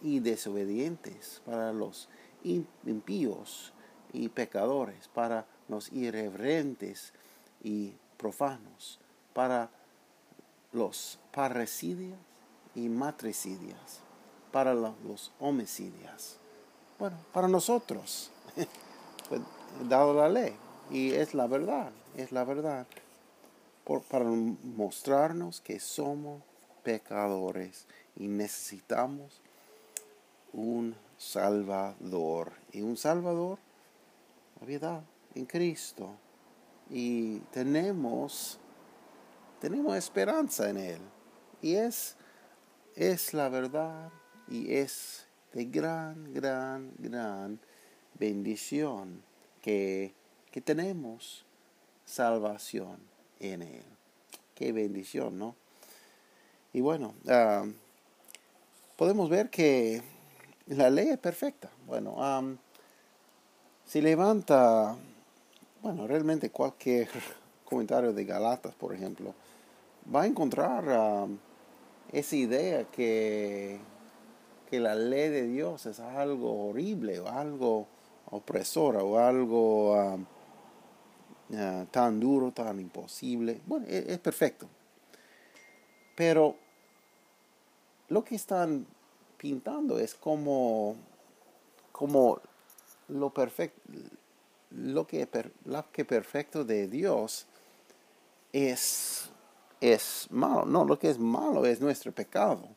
y 0.01 0.19
desobedientes, 0.19 1.41
para 1.45 1.71
los 1.71 2.09
impíos 2.43 3.73
y 4.13 4.29
pecadores, 4.29 5.07
para 5.09 5.45
los 5.67 5.91
irreverentes 5.91 7.13
y 7.63 7.93
profanos, 8.17 8.99
para 9.33 9.69
los 10.71 11.19
parricidias 11.31 12.17
y 12.75 12.89
matricidias, 12.89 14.01
para 14.51 14.73
los 14.73 15.31
homicidios. 15.39 16.39
Bueno, 16.99 17.17
para 17.33 17.47
nosotros, 17.47 18.31
fue 19.29 19.39
dado 19.87 20.13
la 20.13 20.29
ley, 20.29 20.55
y 20.89 21.13
es 21.13 21.33
la 21.33 21.47
verdad, 21.47 21.91
es 22.15 22.31
la 22.31 22.43
verdad, 22.43 22.87
para 24.09 24.25
mostrarnos 24.25 25.61
que 25.61 25.79
somos 25.79 26.41
pecadores 26.83 27.85
y 28.15 28.27
necesitamos 28.27 29.41
un 30.53 30.95
Salvador. 31.17 32.51
Y 32.71 32.81
un 32.81 32.97
Salvador 32.97 33.59
la 34.59 35.03
en 35.35 35.45
Cristo. 35.45 36.09
Y 36.89 37.39
tenemos, 37.51 38.57
tenemos 39.59 39.95
esperanza 39.95 40.69
en 40.69 40.77
Él. 40.77 41.01
Y 41.61 41.75
es, 41.75 42.15
es 42.95 43.33
la 43.33 43.49
verdad 43.49 44.09
y 44.47 44.73
es 44.75 45.26
de 45.57 45.65
gran, 45.65 46.35
gran, 46.35 46.91
gran 46.99 47.59
bendición 48.13 49.23
que, 49.59 50.13
que 50.51 50.61
tenemos 50.61 51.45
salvación 52.05 52.99
en 53.39 53.63
Él. 53.63 53.83
Qué 54.53 54.71
bendición, 54.71 55.39
¿no? 55.39 55.55
Y 56.73 56.81
bueno, 56.81 57.15
ah, 57.27 57.65
podemos 58.97 59.31
ver 59.31 59.49
que 59.49 60.03
la 60.67 60.91
ley 60.91 61.09
es 61.09 61.17
perfecta. 61.17 61.71
Bueno, 61.87 62.59
si 63.83 63.99
levanta, 63.99 64.95
bueno, 65.81 66.05
realmente 66.05 66.51
cualquier 66.51 67.09
comentario 67.65 68.13
de 68.13 68.25
Galatas, 68.25 68.75
por 68.75 68.93
ejemplo, 68.93 69.33
va 70.13 70.21
a 70.21 70.27
encontrar 70.27 70.87
um, 70.87 71.39
esa 72.11 72.35
idea 72.35 72.83
que, 72.91 73.79
que 74.69 74.79
la 74.79 74.95
ley 74.95 75.29
de 75.29 75.47
Dios 75.47 75.85
es 75.85 75.99
algo 75.99 76.67
horrible 76.67 77.19
o 77.19 77.27
algo 77.27 77.87
opresora 78.31 79.03
o 79.03 79.17
algo 79.17 79.93
um, 79.93 80.25
uh, 81.51 81.85
tan 81.89 82.19
duro, 82.19 82.51
tan 82.51 82.79
imposible. 82.79 83.61
Bueno, 83.65 83.85
es, 83.87 84.07
es, 84.07 84.19
perfecto. 84.19 84.67
Pero 86.15 86.55
lo 88.09 88.23
que 88.23 88.35
están 88.35 88.85
pintando 89.37 89.99
es 89.99 90.13
como, 90.15 90.95
como 91.91 92.39
lo 93.07 93.29
perfecto, 93.29 93.81
lo 94.71 95.07
que, 95.07 95.27
lo 95.65 95.91
que 95.91 96.05
perfecto 96.05 96.65
de 96.65 96.87
Dios 96.87 97.45
es, 98.51 99.29
es 99.79 100.27
malo. 100.29 100.65
No, 100.65 100.85
lo 100.85 100.99
que 100.99 101.09
es 101.09 101.19
malo 101.19 101.65
es 101.65 101.79
nuestro 101.79 102.11
pecado. 102.11 102.67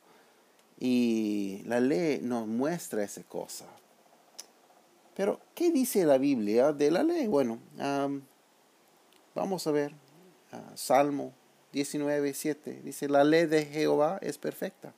Y 0.80 1.62
la 1.66 1.78
ley 1.78 2.20
nos 2.22 2.46
muestra 2.46 3.04
esa 3.04 3.22
cosa. 3.22 3.66
Pero, 5.14 5.38
¿qué 5.54 5.70
dice 5.70 6.06
la 6.06 6.16
Biblia 6.16 6.72
de 6.72 6.90
la 6.90 7.02
ley? 7.02 7.26
Bueno, 7.26 7.58
vamos 9.34 9.66
a 9.66 9.70
ver. 9.70 9.92
Uh, 10.52 10.74
Salmo 10.74 11.32
19, 11.72 12.32
7. 12.32 12.80
Dice, 12.82 13.08
la 13.08 13.22
ley 13.22 13.46
de 13.46 13.66
Jehová 13.66 14.18
es 14.22 14.38
perfecta, 14.38 14.94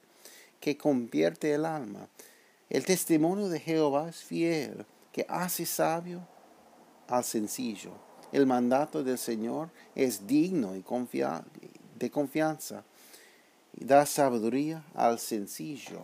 que 0.61 0.79
convierte 0.79 1.53
el 1.53 1.67
alma. 1.67 2.09
El 2.71 2.87
testimonio 2.87 3.49
de 3.49 3.61
Jehová 3.61 4.09
es 4.09 4.23
fiel, 4.23 4.87
que 5.13 5.27
hace 5.29 5.67
sabio 5.67 6.27
al 7.09 7.25
sencillo. 7.25 7.93
El 8.33 8.47
mandato 8.47 9.03
del 9.03 9.19
Señor 9.19 9.71
es 9.95 10.27
digno 10.27 10.75
y 10.75 10.85
de 11.99 12.11
confianza. 12.11 12.85
Y 13.75 13.85
da 13.85 14.07
sabiduría 14.07 14.85
al 14.95 15.19
sencillo. 15.19 16.03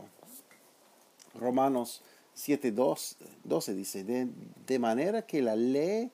Romanos 1.34 2.02
7, 2.34 2.72
12 2.72 3.74
dice, 3.74 4.04
de, 4.04 4.28
de 4.66 4.78
manera 4.78 5.22
que 5.22 5.42
la 5.42 5.56
ley 5.56 6.10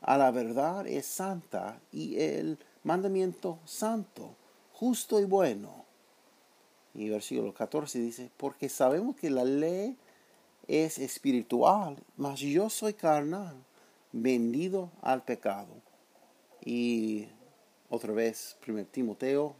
a 0.00 0.18
la 0.18 0.30
verdad 0.30 0.86
es 0.86 1.06
santa 1.06 1.80
y 1.92 2.18
el 2.20 2.58
mandamiento 2.82 3.58
santo, 3.64 4.34
justo 4.72 5.20
y 5.20 5.24
bueno. 5.24 5.84
Y 6.94 7.08
versículo 7.08 7.54
14 7.54 7.98
dice, 8.00 8.30
porque 8.36 8.68
sabemos 8.68 9.16
que 9.16 9.30
la 9.30 9.44
ley 9.44 9.96
es 10.68 10.98
espiritual, 10.98 11.96
mas 12.16 12.40
yo 12.40 12.68
soy 12.68 12.94
carnal, 12.94 13.56
vendido 14.12 14.90
al 15.00 15.24
pecado. 15.24 15.74
Y 16.64 17.28
otra 17.88 18.12
vez, 18.12 18.56
1 18.66 18.84
Timoteo, 18.86 19.54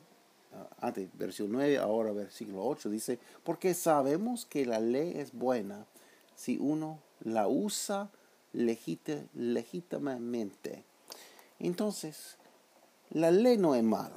antes 0.80 1.08
versículo 1.16 1.58
9, 1.58 1.78
ahora 1.78 2.12
versículo 2.12 2.64
8, 2.64 2.90
dice, 2.90 3.18
porque 3.44 3.74
sabemos 3.74 4.46
que 4.46 4.66
la 4.66 4.80
ley 4.80 5.12
es 5.16 5.32
buena 5.32 5.86
si 6.34 6.58
uno 6.58 6.98
la 7.20 7.46
usa 7.48 8.10
legítimamente. 8.52 10.84
Entonces, 11.58 12.36
la 13.10 13.30
ley 13.30 13.56
no 13.56 13.74
es 13.74 13.82
malo. 13.82 14.14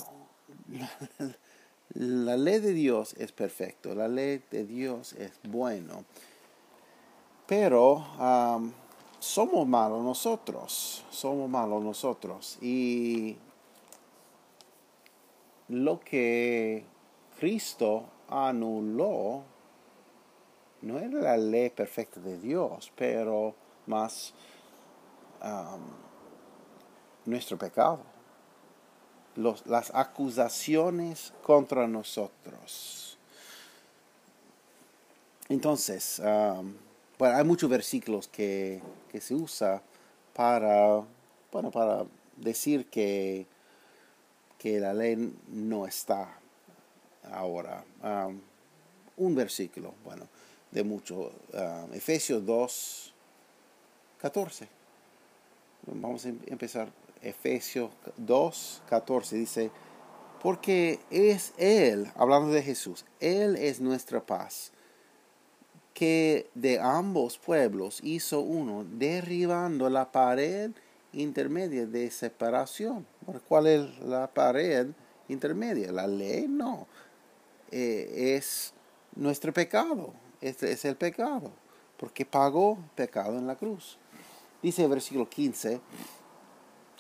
La, 1.94 2.36
ley 2.36 2.60
de 2.60 2.74
Dios 2.74 3.14
es 3.18 3.32
perfecto. 3.32 3.94
La 3.94 4.08
ley 4.08 4.42
de 4.52 4.66
Dios 4.66 5.14
es 5.14 5.32
bueno. 5.44 6.04
Pero 7.46 8.04
somos 9.20 9.68
malos 9.68 10.04
nosotros. 10.04 11.06
Somos 11.12 11.50
malos 11.50 11.84
nosotros. 11.84 12.58
Y 12.62 13.38
lo 15.70 16.00
que 16.00 16.84
Cristo 17.40 18.06
anuló 18.30 19.44
no 20.82 21.00
era 21.00 21.20
la 21.20 21.38
ley 21.38 21.70
perfecta 21.70 22.20
de 22.20 22.38
Dios, 22.40 22.92
pero 22.96 23.56
más 23.88 24.34
nuestro 27.26 27.58
pecado, 27.58 28.00
las 29.36 29.94
acusaciones 29.94 31.34
contra 31.44 31.88
nosotros. 31.88 33.18
Entonces, 35.50 36.22
bueno, 37.20 37.38
hay 37.38 37.44
muchos 37.44 37.70
versículos 37.70 38.28
que, 38.28 38.82
se 39.20 39.34
usa 39.34 39.82
para, 40.34 41.04
bueno, 41.52 41.72
para 41.72 42.06
decir 42.38 42.88
que, 42.88 43.48
que 44.66 44.80
la 44.80 44.96
ley 44.96 45.32
no 45.50 45.86
está 45.86 46.40
ahora. 47.32 47.86
un 49.16 49.36
versículo, 49.36 49.94
bueno, 50.04 50.28
de 50.72 50.84
mucho. 50.84 51.32
Efesios 51.94 52.44
2, 52.44 53.14
14. 54.18 54.68
Vamos 55.86 56.26
a 56.26 56.30
em-, 56.30 56.40
empezar. 56.48 56.92
Efesios 57.22 57.92
2, 58.18 58.82
14 58.90 59.36
dice, 59.36 59.70
porque 60.42 61.00
es 61.12 61.54
Él, 61.60 62.12
hablando 62.16 62.50
de 62.50 62.64
Jesús, 62.64 63.06
Él 63.20 63.58
es 63.58 63.80
nuestra 63.80 64.26
paz, 64.26 64.72
que 65.94 66.50
de 66.56 66.80
ambos 66.80 67.38
pueblos 67.38 68.00
hizo 68.02 68.40
uno, 68.40 68.84
derribando 68.84 69.92
la 69.92 70.12
pared 70.12 70.72
intermedia 71.14 71.86
de 71.86 72.10
separación. 72.10 73.06
¿Cuál 73.48 73.68
es 73.68 74.00
la 74.00 74.28
pared 74.28 74.88
intermedia? 75.28 75.92
La 75.92 76.08
ley 76.08 76.48
no. 76.48 76.88
Eh, 77.72 78.36
es 78.36 78.74
nuestro 79.16 79.52
pecado. 79.54 80.14
Este 80.42 80.72
es 80.72 80.86
el 80.86 80.96
pecado. 80.96 81.52
Porque 81.98 82.26
pagó 82.26 82.78
pecado 82.96 83.38
en 83.38 83.48
la 83.48 83.56
cruz. 83.56 83.98
Dice 84.62 84.84
el 84.84 84.90
versículo 84.90 85.30
15, 85.30 85.80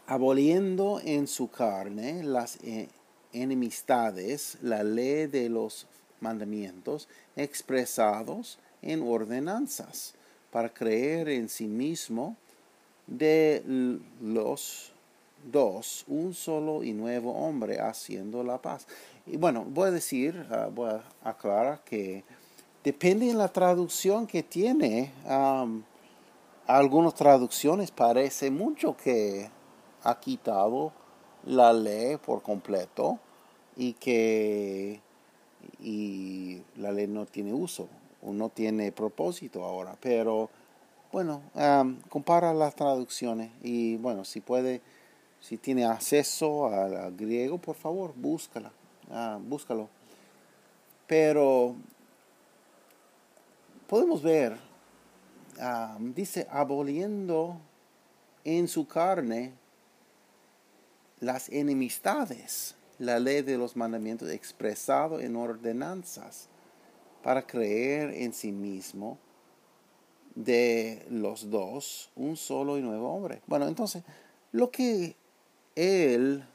aboliendo 0.07 1.01
en 1.03 1.27
su 1.27 1.49
carne 1.49 2.23
las 2.23 2.57
eh, 2.63 2.89
enemistades, 3.33 4.57
la 4.61 4.83
ley 4.83 5.27
de 5.27 5.49
los 5.49 5.87
mandamientos 6.19 7.07
expresados 7.35 8.59
en 8.81 9.01
ordenanzas, 9.01 10.13
para 10.51 10.73
creer 10.73 11.27
en 11.29 11.49
sí 11.49 11.67
mismo 11.67 12.37
de 13.07 13.63
los 14.21 14.94
dos, 15.51 16.03
un 16.07 16.33
solo 16.33 16.83
y 16.83 16.93
nuevo 16.93 17.33
hombre 17.33 17.79
haciendo 17.79 18.43
la 18.43 18.61
paz. 18.61 18.87
Y 19.25 19.37
bueno, 19.37 19.65
voy 19.67 19.89
a 19.89 19.91
decir, 19.91 20.45
ah, 20.51 20.69
voy 20.73 20.89
a 20.89 21.03
aclarar 21.23 21.83
que 21.83 22.23
depende 22.83 23.27
de 23.27 23.33
la 23.33 23.47
traducción 23.47 24.27
que 24.27 24.43
tiene 24.43 25.11
algunas 26.67 27.13
traducciones 27.13 27.91
parece 27.91 28.49
mucho 28.51 28.95
que 28.97 29.49
ha 30.03 30.19
quitado 30.19 30.91
la 31.45 31.73
ley 31.73 32.17
por 32.17 32.41
completo 32.41 33.19
y 33.75 33.93
que 33.93 35.01
y 35.79 36.61
la 36.75 36.91
ley 36.91 37.07
no 37.07 37.25
tiene 37.25 37.53
uso 37.53 37.87
o 38.23 38.33
no 38.33 38.49
tiene 38.49 38.91
propósito 38.91 39.63
ahora. 39.63 39.95
Pero 39.99 40.49
bueno, 41.11 41.41
compara 42.09 42.53
las 42.53 42.75
traducciones 42.75 43.51
y 43.63 43.97
bueno, 43.97 44.25
si 44.25 44.41
puede, 44.41 44.81
si 45.47 45.57
tiene 45.57 45.85
acceso 45.85 46.65
al, 46.67 47.15
griego, 47.15 47.59
por 47.59 47.75
favor, 47.75 48.13
búscala, 48.15 48.71
ah, 49.11 49.37
búscalo. 49.39 49.89
Pero 51.05 51.75
podemos 53.87 54.23
ver 54.23 54.57
dice, 55.99 56.47
aboliendo 56.49 57.59
en 58.43 58.67
su 58.67 58.87
carne 58.87 59.53
las 61.19 61.49
enemistades, 61.49 62.75
la 62.97 63.19
ley 63.19 63.43
de 63.43 63.59
los 63.59 63.75
mandamientos 63.75 64.29
expresado 64.29 65.19
en 65.19 65.35
ordenanzas, 65.35 66.49
para 67.21 67.45
creer 67.45 68.11
en 68.15 68.33
sí 68.33 68.51
mismo 68.51 69.19
de 70.33 71.05
los 71.09 71.51
dos 71.51 72.11
un 72.15 72.35
solo 72.35 72.79
y 72.79 72.81
nuevo 72.81 73.13
hombre. 73.13 73.41
Bueno, 73.47 73.67
entonces, 73.67 74.03
lo 74.51 74.71
que 74.71 75.15
él 75.75 76.45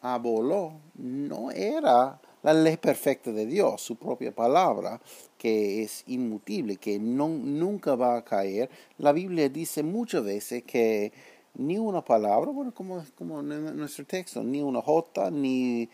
aboló 0.00 0.80
no 0.94 1.50
era 1.50 2.20
la 2.42 2.52
ley 2.52 2.76
perfecta 2.76 3.30
de 3.30 3.46
Dios, 3.46 3.80
su 3.80 3.96
propia 3.96 4.34
palabra, 4.34 5.00
que 5.38 5.82
es 5.82 6.02
inmutible, 6.08 6.76
que 6.76 6.98
no, 6.98 7.28
nunca 7.28 7.94
va 7.94 8.16
a 8.16 8.24
caer. 8.24 8.68
La 8.98 9.12
Biblia 9.12 9.48
dice 9.48 9.82
muchas 9.82 10.24
veces 10.24 10.64
que 10.64 11.12
ni 11.54 11.78
una 11.78 12.04
palabra, 12.04 12.50
bueno, 12.50 12.74
como, 12.74 13.04
como 13.16 13.40
en 13.40 13.76
nuestro 13.76 14.04
texto, 14.04 14.42
ni 14.42 14.60
una 14.60 14.82
jota, 14.82 15.30
ni, 15.30 15.88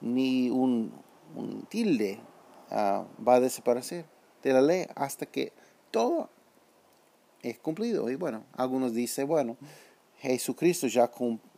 ni 0.00 0.50
un, 0.50 0.92
tilde 1.68 2.18
ah, 2.70 3.04
va 3.26 3.36
a 3.36 3.40
desaparecer 3.40 4.04
de 4.42 4.52
la 4.52 4.60
ley 4.60 4.86
hasta 4.96 5.26
que 5.26 5.52
todo 5.90 6.28
es 7.42 7.58
cumplido. 7.58 8.10
Y 8.10 8.16
bueno, 8.16 8.44
algunos 8.54 8.92
dicen, 8.92 9.28
bueno, 9.28 9.56
Jesucristo 10.18 10.88
ya 10.88 11.06
cumplió 11.08 11.51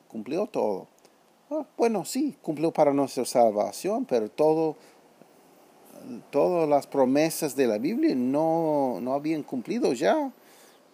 todo. 0.52 0.86
Ah, 1.50 1.66
bueno, 1.76 2.04
sí, 2.04 2.36
cumplió 2.40 2.70
para 2.70 2.92
nuestra 2.92 3.24
salvación, 3.24 4.04
pero 4.04 4.30
todo, 4.30 4.76
todas 6.30 6.68
las 6.68 6.86
promesas 6.86 7.56
de 7.56 7.66
la 7.66 7.78
Biblia 7.78 8.14
no, 8.14 8.98
no 9.00 9.14
habían 9.14 9.42
cumplido 9.42 9.92
ya. 9.92 10.32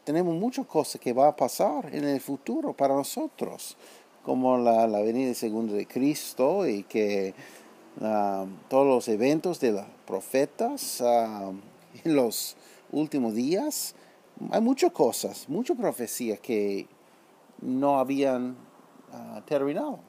Tenemos 0.04 0.34
muchas 0.34 0.66
cosas 0.66 1.00
que 1.00 1.12
va 1.12 1.28
a 1.28 1.36
pasar 1.36 1.94
en 1.94 2.04
el 2.04 2.20
futuro 2.20 2.72
para 2.72 2.94
nosotros, 2.94 3.76
como 4.24 4.56
la, 4.58 4.86
la 4.86 5.00
venida 5.00 5.34
segunda 5.34 5.74
de 5.74 5.86
Cristo 5.86 6.66
y 6.66 6.82
que 6.84 7.34
ah, 8.00 8.46
todos 8.68 8.86
los 8.86 9.08
eventos 9.08 9.60
de 9.60 9.72
los 9.72 9.84
profetas 10.06 11.00
ah, 11.02 11.52
en 12.04 12.16
los 12.16 12.56
últimos 12.90 13.34
días. 13.34 13.94
Hay 14.50 14.62
muchas 14.62 14.90
cosas, 14.92 15.48
muchas 15.48 15.76
profecías 15.76 16.40
que 16.40 16.88
no 17.60 17.98
habían 17.98 18.56
terminado 19.46 20.00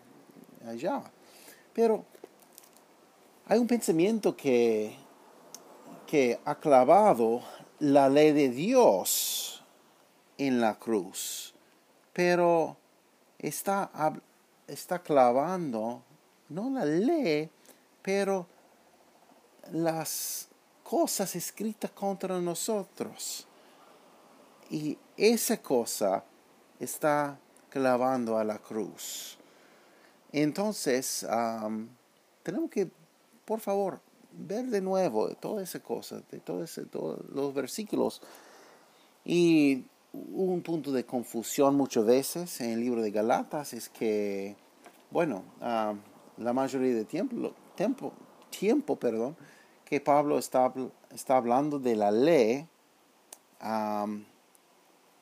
allá. 0.66 1.02
Pero 1.74 2.06
hay 3.46 3.60
un 3.60 3.68
pensamiento 3.68 4.36
que, 4.36 4.96
que 6.08 6.40
ha 6.46 6.56
clavado 6.56 7.42
la 7.80 8.10
ley 8.10 8.32
de 8.32 8.50
Dios 8.50 9.64
en 10.38 10.62
la 10.62 10.76
cruz, 10.76 11.54
pero 12.14 12.78
está, 13.40 13.90
está 14.68 15.00
clavando 15.00 16.04
no 16.52 16.70
la 16.70 16.86
ley, 16.86 17.50
pero 18.02 18.46
las 19.72 20.48
cosas 20.84 21.36
escritas 21.36 21.92
contra 21.92 22.40
nosotros. 22.40 23.48
Y 24.70 24.98
esa 25.16 25.62
cosa 25.62 26.24
está 26.80 27.38
clavando 27.72 28.38
a 28.38 28.44
la 28.44 28.60
cruz. 28.60 29.40
Entonces, 30.32 31.26
tenemos 32.44 32.70
que, 32.70 32.92
por 33.46 33.60
favor, 33.60 34.00
ver 34.32 34.68
de 34.68 34.82
nuevo 34.82 35.30
toda 35.36 35.64
esa 35.64 35.80
cosa, 35.80 36.22
de 36.30 36.40
todos 36.40 36.78
los 37.34 37.54
versículos. 37.54 38.22
Y 39.26 39.86
un 40.14 40.62
punto 40.62 40.92
de 40.92 41.06
confusión 41.06 41.76
muchas 41.76 42.06
veces 42.06 42.62
en 42.62 42.72
el 42.72 42.82
libro 42.82 43.02
de 43.02 43.12
Galatas 43.12 43.74
es 43.74 43.90
que, 43.90 44.56
bueno, 45.10 45.44
la 45.60 46.54
mayoría 46.54 46.94
de 46.94 47.06
tiempo, 47.06 47.54
tiempo, 47.76 48.14
tiempo 48.50 48.96
perdón, 48.98 49.36
que 49.86 50.00
Pablo 50.00 50.38
está 50.38 50.74
hablando 51.30 51.80
de 51.80 51.96
la 51.96 52.12
ley, 52.12 52.68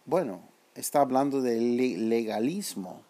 bueno, 0.06 0.42
está 0.76 1.02
hablando 1.02 1.42
del 1.42 2.10
legalismo, 2.10 3.02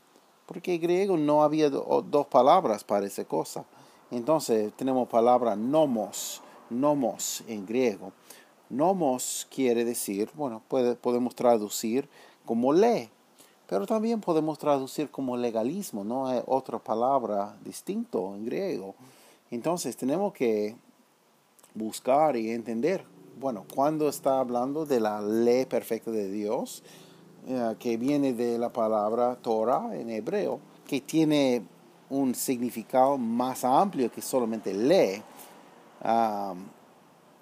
porque 0.46 0.76
en 0.76 0.82
griego 0.82 1.18
no 1.18 1.44
había 1.44 1.70
dos 1.70 2.28
palabras 2.28 2.84
para 2.84 3.06
esa 3.06 3.26
cosa. 3.26 3.66
Entonces 4.12 4.74
tenemos 4.76 5.08
palabra 5.08 5.56
nomos, 5.56 6.42
nomos 6.70 7.44
en 7.48 7.66
griego. 7.66 8.12
Nomos 8.70 9.48
quiere 9.54 9.84
decir, 9.86 10.30
bueno, 10.36 10.62
podemos 10.68 11.36
traducir 11.36 12.08
como 12.46 12.74
ley, 12.74 13.10
pero 13.68 13.86
también 13.86 14.22
podemos 14.22 14.58
traducir 14.58 15.10
como 15.12 15.38
legalismo, 15.38 16.04
no 16.04 16.28
hay 16.28 16.42
otra 16.48 16.80
palabra 16.80 17.56
distinto 17.64 18.34
en 18.36 18.46
griego. 18.46 18.96
Entonces 19.52 19.96
tenemos 19.96 20.34
que 20.34 20.76
buscar 21.76 22.36
y 22.36 22.50
entender, 22.52 23.04
bueno, 23.40 23.66
cuando 23.74 24.10
está 24.10 24.40
hablando 24.40 24.86
de 24.86 25.00
la 25.00 25.22
ley 25.22 25.66
perfecta 25.66 26.12
de 26.12 26.30
Dios, 26.32 26.84
eh, 27.48 27.76
que 27.80 27.98
viene 27.98 28.34
de 28.34 28.58
la 28.58 28.70
palabra 28.70 29.36
Torah 29.36 29.90
en 29.94 30.10
hebreo, 30.10 30.60
que 30.88 31.02
tiene 31.02 31.64
un 32.10 32.36
significado 32.36 33.18
más 33.18 33.64
amplio 33.64 34.12
que 34.12 34.22
solamente 34.22 34.74
ley. 34.74 35.22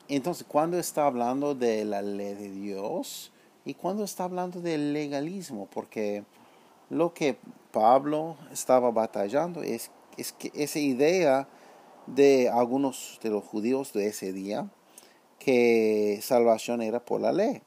entonces, 0.08 0.46
cuando 0.48 0.78
está 0.78 1.06
hablando 1.06 1.56
de 1.56 1.86
la 1.86 2.02
ley 2.02 2.34
de 2.36 2.52
Dios 2.52 3.32
y 3.66 3.74
cuando 3.74 4.04
está 4.04 4.26
hablando 4.26 4.62
del 4.62 4.94
legalismo, 4.94 5.68
porque 5.74 6.24
lo 6.90 7.14
que 7.14 7.38
Pablo 7.72 8.38
estaba 8.52 8.92
batallando 8.92 9.64
es, 9.64 9.92
es 10.18 10.32
que 10.32 10.52
esa 10.54 10.80
idea 10.80 11.48
de 12.08 12.50
algunos 12.50 13.20
de 13.22 13.30
los 13.30 13.44
judíos 13.44 13.94
de 13.94 14.08
ese 14.08 14.32
día, 14.34 14.70
que 15.40 16.20
salvación 16.22 16.82
era 16.82 17.00
por 17.00 17.22
la 17.22 17.32
ley, 17.32 17.62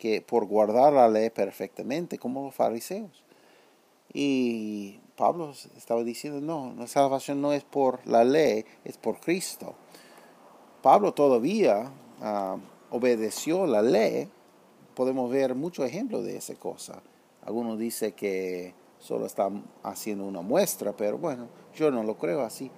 que 0.00 0.22
por 0.22 0.46
guardar 0.46 0.94
la 0.94 1.08
ley 1.08 1.28
perfectamente, 1.30 2.18
como 2.18 2.46
los 2.46 2.54
fariseos. 2.54 3.22
Y 4.12 4.98
Pablo 5.14 5.52
estaba 5.76 6.02
diciendo, 6.02 6.40
no, 6.40 6.74
la 6.76 6.88
salvación 6.88 7.40
no 7.40 7.52
es 7.52 7.62
por 7.62 8.04
la 8.06 8.24
ley, 8.24 8.64
es 8.84 8.96
por 8.96 9.20
Cristo. 9.20 9.74
Pablo 10.82 11.12
todavía 11.12 11.92
ah, 12.22 12.56
obedeció 12.90 13.66
la 13.66 13.82
ley. 13.82 14.28
Podemos 14.94 15.30
ver 15.30 15.54
muchos 15.54 15.86
ejemplos 15.86 16.24
de 16.24 16.38
esa 16.38 16.54
cosa. 16.54 17.02
Algunos 17.42 17.78
dicen 17.78 18.12
que 18.12 18.74
solo 18.98 19.26
está 19.26 19.50
haciendo 19.82 20.24
una 20.24 20.40
muestra, 20.40 20.96
pero 20.96 21.18
bueno, 21.18 21.48
yo 21.74 21.90
no 21.90 22.02
lo 22.02 22.16
creo 22.16 22.40
así. 22.40 22.70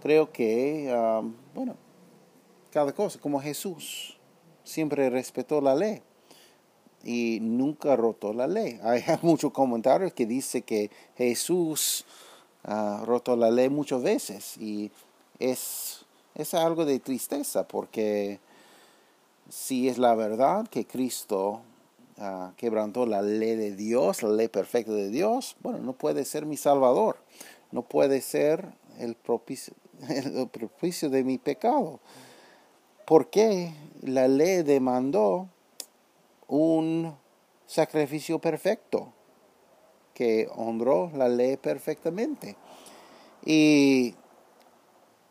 Creo 0.00 0.30
que, 0.30 0.90
ah, 0.94 1.20
bueno, 1.52 1.74
cada 2.70 2.94
cosa, 2.94 3.18
como 3.18 3.40
Jesús, 3.40 4.20
siempre 4.62 5.10
respetó 5.10 5.60
la 5.60 5.74
ley 5.74 6.00
y 7.04 7.38
nunca 7.40 7.96
rotó 7.96 8.32
la 8.32 8.46
ley. 8.46 8.80
Hay 8.82 9.02
muchos 9.22 9.52
comentarios 9.52 10.12
que 10.12 10.26
dicen 10.26 10.62
que 10.62 10.90
Jesús 11.16 12.04
uh, 12.66 13.04
rotó 13.04 13.36
la 13.36 13.50
ley 13.50 13.68
muchas 13.68 14.02
veces 14.02 14.56
y 14.58 14.90
es, 15.38 16.04
es 16.34 16.54
algo 16.54 16.84
de 16.84 16.98
tristeza 16.98 17.68
porque 17.68 18.40
si 19.48 19.88
es 19.88 19.98
la 19.98 20.14
verdad 20.14 20.66
que 20.68 20.86
Cristo 20.86 21.60
uh, 22.18 22.54
quebrantó 22.56 23.06
la 23.06 23.22
ley 23.22 23.56
de 23.56 23.76
Dios, 23.76 24.22
la 24.22 24.30
ley 24.30 24.48
perfecta 24.48 24.92
de 24.92 25.10
Dios, 25.10 25.56
bueno, 25.60 25.78
no 25.78 25.92
puede 25.92 26.24
ser 26.24 26.46
mi 26.46 26.56
Salvador, 26.56 27.18
no 27.70 27.82
puede 27.82 28.20
ser 28.20 28.66
el 28.98 29.14
propicio, 29.14 29.74
el 30.08 30.48
propicio 30.48 31.10
de 31.10 31.24
mi 31.24 31.38
pecado. 31.38 32.00
Porque 33.06 33.74
la 34.00 34.28
ley 34.28 34.62
demandó 34.62 35.50
un 36.48 37.16
sacrificio 37.66 38.38
perfecto 38.38 39.12
que 40.14 40.48
honró 40.54 41.10
la 41.14 41.28
ley 41.28 41.56
perfectamente. 41.56 42.56
Y 43.44 44.14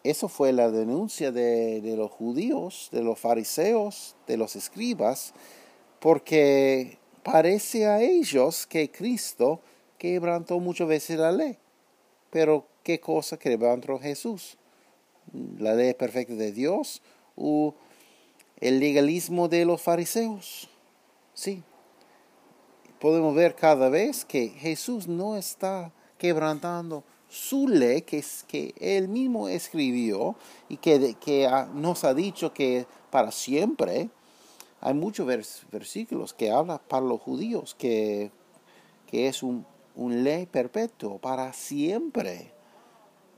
eso 0.03 0.27
fue 0.27 0.51
la 0.51 0.69
denuncia 0.69 1.31
de, 1.31 1.81
los 1.97 2.11
judíos, 2.11 2.89
de 2.91 3.01
los 3.01 3.17
fariseos, 3.17 4.15
de 4.27 4.37
los 4.37 4.55
escribas, 4.55 5.33
porque 5.99 6.97
parece 7.23 7.87
a 7.87 8.01
ellos 8.01 8.67
que 8.67 8.91
Cristo 8.91 9.61
quebrantó 9.97 10.59
muchas 10.59 10.89
veces 10.89 11.17
la 11.17 11.31
ley. 11.31 11.57
Pero 12.29 12.67
¿qué 12.83 12.99
cosa 12.99 13.37
quebrantó 13.37 13.97
Jesús? 13.97 14.57
¿La 15.57 15.73
ley 15.73 15.93
perfecta 15.93 16.33
de 16.33 16.51
Dios 16.51 17.01
o 17.37 17.73
el 18.59 18.79
legalismo 18.81 19.47
de 19.47 19.63
los 19.63 19.81
fariseos? 19.81 20.69
Sí. 21.33 21.63
Podemos 22.99 23.35
ver 23.35 23.55
cada 23.55 23.89
vez 23.89 24.23
que 24.23 24.49
Jesús 24.49 25.07
no 25.07 25.35
está 25.35 25.91
quebrantando 26.17 27.03
su 27.27 27.67
ley 27.67 28.03
que, 28.03 28.19
es, 28.19 28.45
que 28.47 28.73
él 28.77 29.07
mismo 29.07 29.49
escribió 29.49 30.35
y 30.69 30.77
que, 30.77 31.15
que 31.19 31.49
nos 31.73 32.03
ha 32.03 32.13
dicho 32.13 32.53
que 32.53 32.85
para 33.09 33.31
siempre. 33.31 34.09
Hay 34.79 34.93
muchos 34.93 35.25
versículos 35.71 36.33
que 36.33 36.51
hablan 36.51 36.79
para 36.87 37.05
los 37.05 37.21
judíos 37.21 37.73
que, 37.73 38.31
que 39.07 39.27
es 39.27 39.41
un, 39.41 39.65
un 39.95 40.23
ley 40.23 40.45
perpetuo 40.45 41.17
para 41.17 41.53
siempre. 41.53 42.51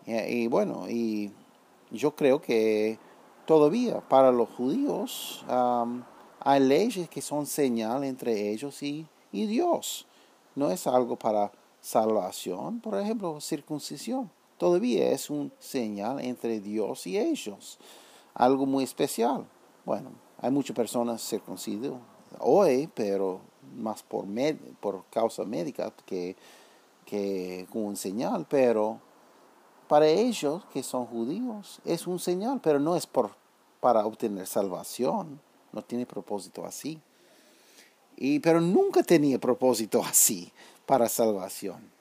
Y, 0.06 0.48
bueno, 0.48 0.90
y 0.90 1.32
yo 1.92 2.16
creo 2.16 2.42
que 2.42 3.00
todavía 3.46 4.02
para 4.02 4.32
los 4.32 4.50
judíos 4.50 5.44
hay 6.46 6.60
leyes 6.60 7.10
que 7.10 7.24
son 7.24 7.48
señal 7.48 8.04
entre 8.04 8.52
ellos 8.52 8.84
y, 8.84 9.08
Dios. 9.32 10.06
No 10.54 10.70
es 10.70 10.86
algo 10.86 11.18
para 11.18 11.52
salvación, 11.82 12.80
por 12.80 12.98
ejemplo, 13.00 13.42
circuncisión. 13.42 14.30
Todavía 14.60 15.10
es 15.10 15.32
un 15.32 15.52
señal 15.60 16.24
entre 16.24 16.60
Dios 16.62 17.08
y 17.08 17.18
ellos. 17.18 17.80
Algo 18.36 18.68
muy 18.68 18.84
especial. 18.84 19.46
Bueno, 19.86 20.12
hay 20.40 20.52
muchas 20.52 20.76
personas 20.76 21.28
circuncidas 21.28 21.94
hoy, 22.40 22.88
pero 22.94 23.42
más 23.76 24.04
por, 24.04 24.26
por 24.80 25.04
causa 25.06 25.44
médica 25.46 25.92
que, 26.06 26.36
que 27.06 27.68
como 27.72 27.94
señal. 27.96 28.46
Pero 28.48 29.00
para 29.88 30.08
ellos 30.08 30.64
que 30.72 30.84
son 30.84 31.08
judíos 31.08 31.82
es 31.86 32.06
un 32.06 32.20
señal, 32.20 32.62
pero 32.62 32.80
no 32.80 32.96
es 32.96 33.08
por, 33.08 33.32
para 33.80 34.06
obtener 34.06 34.46
salvación 34.46 35.42
no 35.76 35.84
tiene 35.84 36.06
propósito 36.06 36.66
así. 36.66 37.00
Y, 38.16 38.40
pero 38.40 38.62
nunca 38.62 39.04
tenía 39.04 39.38
propósito 39.38 40.02
así 40.04 40.52
para 40.86 41.10
salvación. 41.10 41.92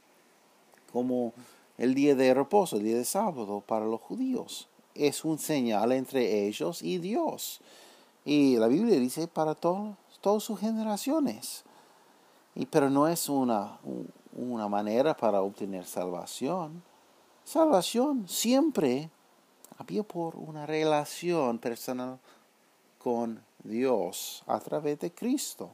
Como 0.93 1.33
el 1.77 1.95
día 1.95 2.15
de 2.15 2.33
reposo, 2.33 2.77
el 2.77 2.85
día 2.85 2.97
de 2.97 3.05
sábado 3.05 3.63
para 3.67 3.85
los 3.85 4.01
judíos. 4.01 4.69
Es 4.95 5.25
un 5.25 5.39
señal 5.39 5.91
entre 5.91 6.47
ellos 6.47 6.83
y 6.83 6.99
Dios. 6.99 7.61
Y 8.25 8.57
la 8.57 8.69
Biblia 8.69 8.99
dice 8.99 9.27
para 9.27 9.57
todos, 9.57 9.97
todas 10.21 10.45
sus 10.45 10.61
generaciones. 10.61 11.65
Y, 12.55 12.67
pero 12.67 12.89
no 12.89 13.09
es 13.09 13.29
una, 13.29 13.81
una 14.37 14.69
manera 14.69 15.17
para 15.17 15.43
obtener 15.43 15.85
salvación. 15.85 16.81
Salvación 17.43 18.29
siempre 18.29 19.11
había 19.77 20.05
por 20.05 20.37
una 20.37 20.65
relación 20.65 21.59
personal 21.59 22.21
con 22.99 23.43
Dios 23.65 24.45
a 24.47 24.61
través 24.61 25.01
de 25.01 25.13
Cristo 25.13 25.71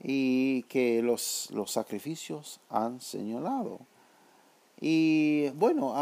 y 0.00 0.64
que 0.64 1.02
los, 1.02 1.48
los 1.52 1.70
sacrificios 1.70 2.60
han 2.68 3.00
señalado. 3.00 3.80
Y 4.80 5.48
bueno, 5.50 5.94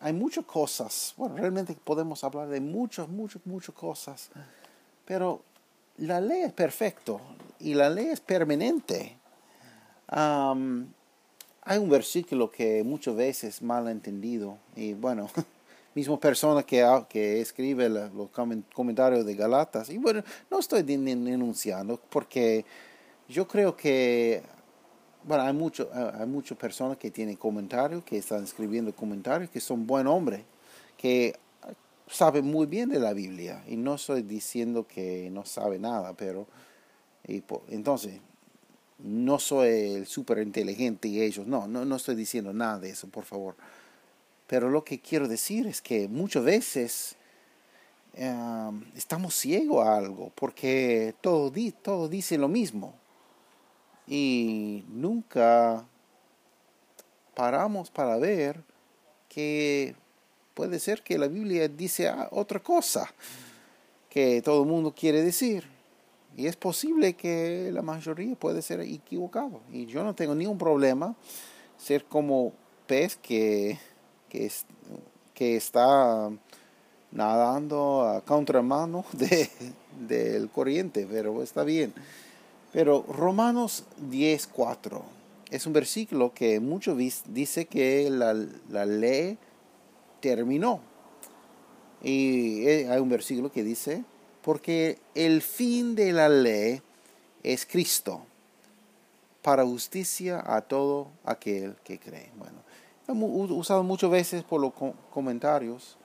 hay 0.00 0.12
muchas 0.12 0.44
cosas, 0.44 1.14
bueno, 1.16 1.36
realmente 1.36 1.74
podemos 1.82 2.22
hablar 2.24 2.48
de 2.48 2.60
muchas, 2.60 3.08
muchas, 3.08 3.40
muchas 3.46 3.74
cosas, 3.74 4.30
pero 5.06 5.42
la 5.96 6.20
ley 6.20 6.42
es 6.42 6.52
perfecto 6.52 7.20
y 7.58 7.72
la 7.72 7.88
ley 7.88 8.08
es 8.08 8.20
permanente. 8.20 9.16
hay 10.08 11.78
un 11.78 11.88
versículo 11.88 12.50
que 12.50 12.84
muchas 12.84 13.16
veces 13.16 13.62
mal 13.62 13.88
entendido 13.88 14.58
y 14.76 14.92
bueno, 14.92 15.30
mismo 15.94 16.18
persona 16.18 16.62
que, 16.62 16.86
que 17.08 17.40
escribe 17.40 17.88
los 17.88 18.30
comentarios 18.74 19.26
de 19.26 19.34
Galatas. 19.34 19.90
Y 19.90 19.98
bueno, 19.98 20.22
no 20.50 20.58
estoy 20.58 20.82
denunciando 20.82 22.00
porque 22.10 22.64
yo 23.28 23.46
creo 23.46 23.76
que 23.76 24.42
bueno, 25.24 25.44
hay, 25.44 25.52
mucho, 25.52 25.88
hay 25.92 26.26
muchas 26.26 26.58
personas 26.58 26.96
que 26.96 27.10
tienen 27.10 27.36
comentarios, 27.36 28.02
que 28.02 28.18
están 28.18 28.42
escribiendo 28.42 28.92
comentarios, 28.94 29.50
que 29.50 29.60
son 29.60 29.86
buen 29.86 30.06
hombres, 30.06 30.42
que 30.96 31.36
saben 32.08 32.44
muy 32.44 32.66
bien 32.66 32.88
de 32.90 32.98
la 32.98 33.12
Biblia. 33.12 33.62
Y 33.68 33.76
no 33.76 33.94
estoy 33.94 34.22
diciendo 34.22 34.86
que 34.86 35.30
no 35.30 35.44
sabe 35.44 35.78
nada, 35.78 36.14
pero 36.14 36.46
y 37.26 37.42
entonces 37.68 38.20
no 38.98 39.38
soy 39.38 39.68
el 39.68 40.06
súper 40.06 40.38
inteligente 40.38 41.08
y 41.08 41.20
ellos, 41.20 41.46
no, 41.46 41.66
no, 41.66 41.84
no 41.84 41.96
estoy 41.96 42.14
diciendo 42.14 42.52
nada 42.52 42.78
de 42.78 42.90
eso, 42.90 43.08
por 43.08 43.24
favor. 43.24 43.56
Pero 44.52 44.68
lo 44.68 44.84
que 44.84 45.00
quiero 45.00 45.28
decir 45.28 45.66
es 45.66 45.80
que 45.80 46.08
muchas 46.08 46.44
veces 46.44 47.16
estamos 48.94 49.34
ciegos 49.34 49.86
a 49.86 49.96
algo 49.96 50.30
porque 50.34 51.14
todo, 51.22 51.50
todo 51.80 52.06
dice 52.10 52.36
lo 52.36 52.48
mismo 52.48 52.92
y 54.06 54.84
nunca 54.88 55.86
paramos 57.34 57.90
para 57.90 58.18
ver 58.18 58.62
que 59.30 59.96
puede 60.52 60.78
ser 60.80 61.02
que 61.02 61.16
la 61.16 61.28
Biblia 61.28 61.66
dice 61.66 62.12
otra 62.30 62.60
cosa 62.60 63.10
que 64.10 64.42
todo 64.42 64.64
el 64.64 64.68
mundo 64.68 64.94
quiere 64.94 65.22
decir. 65.22 65.66
Y 66.36 66.46
es 66.46 66.56
posible 66.56 67.14
que 67.14 67.70
la 67.72 67.80
mayoría 67.80 68.34
puede 68.34 68.60
ser 68.60 68.80
equivocado. 68.80 69.62
Y 69.72 69.86
yo 69.86 70.04
no 70.04 70.14
tengo 70.14 70.34
ningún 70.34 70.58
problema 70.58 71.16
ser 71.78 72.04
como 72.04 72.52
pez 72.86 73.16
que 73.16 73.78
que, 75.34 75.56
está 75.56 76.30
nadando 77.10 78.08
a 78.08 78.20
contramano 78.22 79.04
de, 79.12 79.50
del 80.08 80.48
corriente, 80.48 81.06
pero 81.10 81.42
está 81.42 81.64
bien. 81.64 81.92
Pero 82.72 83.04
Romanos 83.08 83.84
10.4 84.10 85.02
es 85.50 85.66
un 85.66 85.74
versículo 85.74 86.32
que 86.32 86.60
muchos 86.60 86.96
dice 87.26 87.66
que 87.66 88.08
la, 88.08 88.34
la 88.70 88.86
ley 88.86 89.36
terminó. 90.20 90.80
Y 92.02 92.66
hay 92.66 92.98
un 92.98 93.10
versículo 93.10 93.52
que 93.52 93.62
dice, 93.62 94.04
porque 94.42 94.98
el 95.14 95.42
fin 95.42 95.94
de 95.94 96.12
la 96.12 96.28
ley 96.28 96.80
es 97.42 97.66
Cristo, 97.66 98.24
para 99.42 99.64
justicia 99.64 100.42
a 100.44 100.62
todo 100.62 101.08
aquel 101.24 101.74
que 101.84 101.98
cree. 101.98 102.30
Bueno, 102.38 102.62
usado 103.08 103.82
muchas 103.82 104.10
veces 104.10 104.42
por 104.42 104.60
los 104.60 104.72
comentarios 105.10 105.96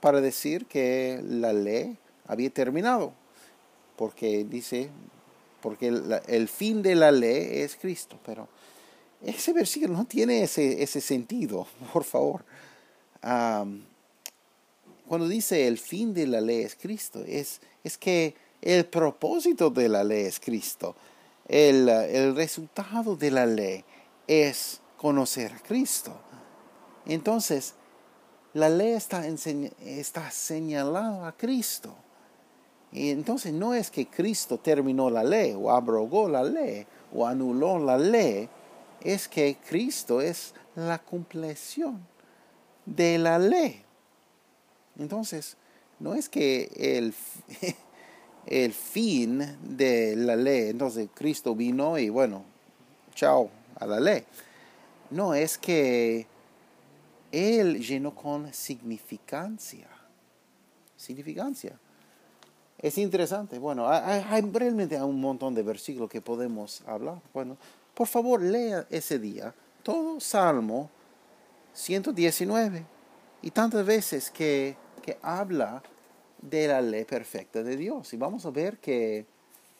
para 0.00 0.20
decir 0.20 0.66
que 0.66 1.20
la 1.24 1.52
ley 1.52 1.96
había 2.26 2.50
terminado, 2.50 3.12
porque 3.96 4.44
dice, 4.44 4.88
porque 5.60 5.92
el, 6.26 6.48
fin 6.48 6.82
de 6.82 6.94
la 6.94 7.12
ley 7.12 7.60
es 7.60 7.76
Cristo, 7.76 8.18
pero 8.24 8.48
ese 9.22 9.52
versículo 9.52 9.94
no 9.94 10.04
tiene 10.04 10.42
ese, 10.42 10.82
ese 10.82 11.00
sentido, 11.00 11.66
por 11.92 12.04
favor. 12.04 12.44
cuando 13.20 15.28
dice 15.28 15.68
el 15.68 15.78
fin 15.78 16.14
de 16.14 16.26
la 16.26 16.40
ley 16.40 16.62
es 16.62 16.74
Cristo, 16.74 17.22
es, 17.26 17.60
es 17.84 17.96
que 17.96 18.34
el 18.60 18.86
propósito 18.86 19.70
de 19.70 19.88
la 19.88 20.02
ley 20.02 20.24
es 20.24 20.40
Cristo. 20.40 20.96
El, 21.46 21.88
el 21.88 22.34
resultado 22.34 23.16
de 23.16 23.30
la 23.30 23.46
ley 23.46 23.84
es 24.26 24.80
conocer 25.02 25.52
a 25.52 25.58
Cristo. 25.58 26.12
Entonces, 27.06 27.74
la 28.54 28.68
ley 28.68 28.92
está, 28.92 30.30
señalada 30.30 31.26
a 31.26 31.32
Cristo. 31.32 31.92
Y 32.92 33.10
entonces 33.10 33.52
no 33.52 33.74
es 33.74 33.90
que 33.90 34.06
Cristo 34.06 34.58
terminó 34.58 35.10
la 35.10 35.24
ley 35.24 35.56
o 35.58 35.72
abrogó 35.72 36.28
la 36.28 36.44
ley 36.44 36.86
o 37.12 37.26
anuló 37.26 37.80
la 37.80 37.98
ley, 37.98 38.48
es 39.00 39.26
que 39.26 39.56
Cristo 39.68 40.20
es 40.20 40.54
la 40.76 40.98
compleción 41.00 42.06
de 42.86 43.18
la 43.18 43.40
ley. 43.40 43.82
Entonces, 44.98 45.56
no 45.98 46.14
es 46.14 46.28
que 46.28 46.70
el, 46.76 47.12
el 48.46 48.72
fin 48.72 49.58
de 49.62 50.14
la 50.14 50.36
ley, 50.36 50.68
entonces 50.68 51.08
Cristo 51.12 51.56
vino 51.56 51.98
y 51.98 52.08
bueno, 52.08 52.44
chao 53.14 53.50
a 53.80 53.86
la 53.86 53.98
ley. 53.98 54.24
No, 55.12 55.34
es 55.34 55.58
que 55.58 56.26
Él 57.30 57.80
llenó 57.80 58.14
con 58.14 58.52
significancia. 58.52 59.88
Significancia. 60.96 61.78
Es 62.78 62.98
interesante. 62.98 63.58
Bueno, 63.58 63.88
hay, 63.88 64.40
realmente 64.40 65.00
un 65.00 65.20
montón 65.20 65.54
de 65.54 65.62
versículos 65.62 66.10
que 66.10 66.20
podemos 66.20 66.82
hablar. 66.86 67.20
Bueno, 67.32 67.56
por 67.94 68.08
favor, 68.08 68.42
lea 68.42 68.86
ese 68.90 69.18
día 69.18 69.54
todo 69.82 70.18
Salmo 70.20 70.90
119 71.74 72.84
y 73.42 73.50
tantas 73.50 73.84
veces 73.84 74.30
que, 74.30 74.76
que 75.02 75.18
habla 75.22 75.82
de 76.40 76.68
la 76.68 76.80
ley 76.80 77.04
perfecta 77.04 77.62
de 77.62 77.76
Dios. 77.76 78.12
Y 78.14 78.16
vamos 78.16 78.46
a 78.46 78.50
ver 78.50 78.78
que 78.78 79.26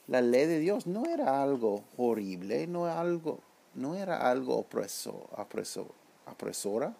la 0.08 0.20
ley 0.20 0.46
de 0.46 0.58
Dios 0.58 0.86
no 0.86 1.06
era 1.06 1.42
algo 1.42 1.84
horrible, 1.96 2.66
no, 2.66 2.86
algo, 2.86 3.40
no 3.74 3.94
era 3.94 4.30
algo 4.30 4.56
opreso, 4.56 5.28
apresora. 6.26 6.94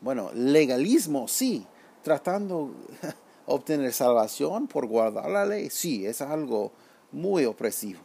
Bueno, 0.00 0.30
legalismo 0.32 1.28
sí, 1.28 1.66
tratando 2.02 2.74
de 3.02 3.14
obtener 3.46 3.92
salvación 3.92 4.68
por 4.68 4.86
guardar 4.86 5.28
la 5.30 5.44
ley, 5.44 5.70
sí, 5.70 6.06
es 6.06 6.20
algo 6.20 6.72
muy 7.12 7.44
opresivo. 7.44 8.00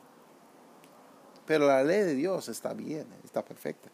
Pero 1.46 1.68
la 1.68 1.84
ley 1.84 2.02
de 2.02 2.16
Dios 2.16 2.48
está 2.50 2.74
bien, 2.74 3.06
está 3.24 3.44
perfecta. 3.44 3.90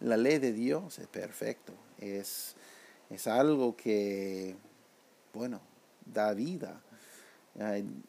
La 0.00 0.16
ley 0.16 0.38
de 0.38 0.52
Dios 0.52 0.98
es 0.98 1.06
perfecto, 1.06 1.72
es, 1.98 2.56
es 3.08 3.26
algo 3.26 3.76
que, 3.76 4.56
bueno, 5.32 5.60
da 6.04 6.34
vida. 6.34 6.82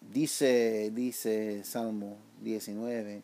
Dice, 0.02 0.92
dice 0.94 1.64
Salmo 1.64 2.18
19, 2.42 3.24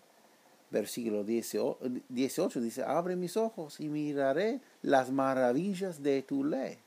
versículo 0.72 1.24
18 1.24 2.62
dice, 2.62 2.84
abre 2.84 3.16
mis 3.16 3.38
ojos 3.38 3.80
y 3.80 3.90
miraré 3.90 4.62
las 4.82 5.12
maravillas 5.12 6.04
de 6.04 6.22
tu 6.22 6.44
ley. 6.44 6.78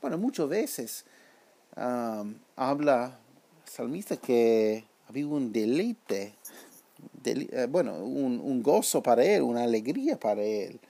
Bueno, 0.00 0.18
muchas 0.18 0.48
veces 0.48 1.04
habla 2.56 3.18
salmista 3.64 4.16
que 4.16 4.84
había 5.08 5.26
un 5.26 5.52
deleite, 5.52 6.34
eh, 7.24 7.66
bueno, 7.70 7.94
un, 7.94 8.62
gozo 8.62 9.02
para 9.02 9.24
él, 9.24 9.42
una 9.42 9.64
alegría 9.64 10.18
para 10.18 10.42
él, 10.42 10.80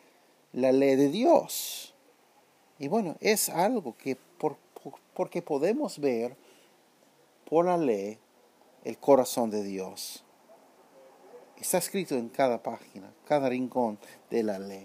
la 0.53 0.73
ley 0.73 0.97
de 0.97 1.09
Dios. 1.09 1.95
Y 2.79 2.89
bueno, 2.89 3.17
es 3.21 3.49
algo 3.49 3.97
que 3.97 4.17
por, 4.39 4.57
porque 5.15 5.43
podemos 5.43 5.99
ver 5.99 6.37
por 7.49 7.67
la 7.67 7.77
ley 7.77 8.19
el 8.85 8.99
corazón 8.99 9.51
de 9.51 9.63
Dios. 9.63 10.24
Está 11.65 11.79
escrito 11.79 12.15
en 12.15 12.29
cada 12.29 12.63
página, 12.63 13.11
cada 13.25 13.49
rincón 13.49 13.99
de 14.29 14.43
la 14.43 14.59
ley, 14.59 14.85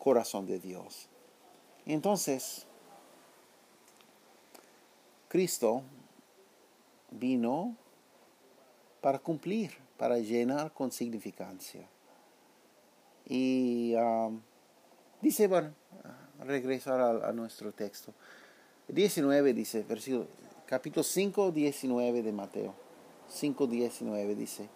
corazón 0.00 0.48
de 0.48 0.58
Dios. 0.58 1.08
Entonces, 1.86 2.66
Cristo 5.28 5.84
vino 7.12 7.76
para 9.00 9.20
cumplir, 9.20 9.70
para 9.96 10.18
llenar 10.18 10.72
con 10.72 10.90
significancia. 10.90 11.88
Y 13.24 13.94
um, 13.94 14.40
dice, 15.20 15.46
bueno, 15.46 15.72
regresar 16.40 16.98
a, 16.98 17.28
a, 17.28 17.32
nuestro 17.32 17.70
texto. 17.70 18.12
19 18.88 19.54
dice, 19.54 19.84
versículo, 19.84 20.26
capítulo 20.66 21.04
5, 21.04 21.52
19 21.52 22.22
de 22.24 22.32
Mateo. 22.32 22.74
5, 23.28 23.68
19 23.68 24.34
dice, 24.34 24.68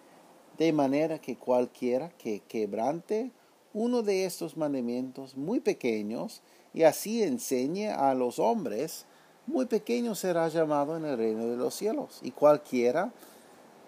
de 0.57 0.73
manera 0.73 1.19
que 1.19 1.35
cualquiera 1.35 2.09
que 2.17 2.41
quebrante 2.47 3.31
uno 3.73 4.01
de 4.01 4.25
estos 4.25 4.57
mandamientos 4.57 5.37
muy 5.37 5.59
pequeños 5.59 6.41
y 6.73 6.83
así 6.83 7.23
enseñe 7.23 7.89
a 7.89 8.13
los 8.13 8.39
hombres, 8.39 9.05
muy 9.45 9.65
pequeño 9.65 10.15
será 10.15 10.47
llamado 10.47 10.97
en 10.97 11.05
el 11.05 11.17
reino 11.17 11.47
de 11.47 11.57
los 11.57 11.73
cielos. 11.73 12.19
Y 12.21 12.31
cualquiera 12.31 13.11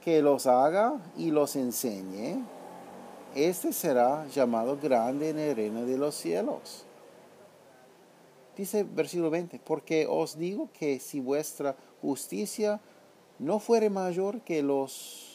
que 0.02 0.22
los 0.22 0.48
haga 0.48 1.02
y 1.18 1.32
los 1.32 1.56
enseñe, 1.56 2.44
este 3.36 3.74
será 3.74 4.28
llamado 4.28 4.78
grande 4.82 5.30
en 5.30 5.40
el 5.40 5.56
reino 5.56 5.86
de 5.86 5.98
los 5.98 6.16
cielos. 6.16 6.86
Dice 8.56 8.84
versículo 8.84 9.30
20, 9.30 9.60
porque 9.60 10.06
os 10.10 10.38
digo 10.38 10.70
que 10.74 11.00
si 11.00 11.20
vuestra 11.20 11.76
justicia 12.02 12.82
no 13.38 13.60
fuere 13.60 13.90
mayor 13.90 14.42
que 14.42 14.62
los 14.62 15.29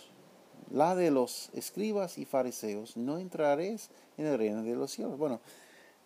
la 0.70 0.94
de 0.94 1.10
los 1.10 1.50
escribas 1.54 2.18
y 2.18 2.24
fariseos, 2.24 2.96
no 2.96 3.18
entraréis 3.18 3.90
en 4.16 4.26
el 4.26 4.38
reino 4.38 4.62
de 4.62 4.74
los 4.74 4.92
cielos. 4.92 5.18
Bueno, 5.18 5.40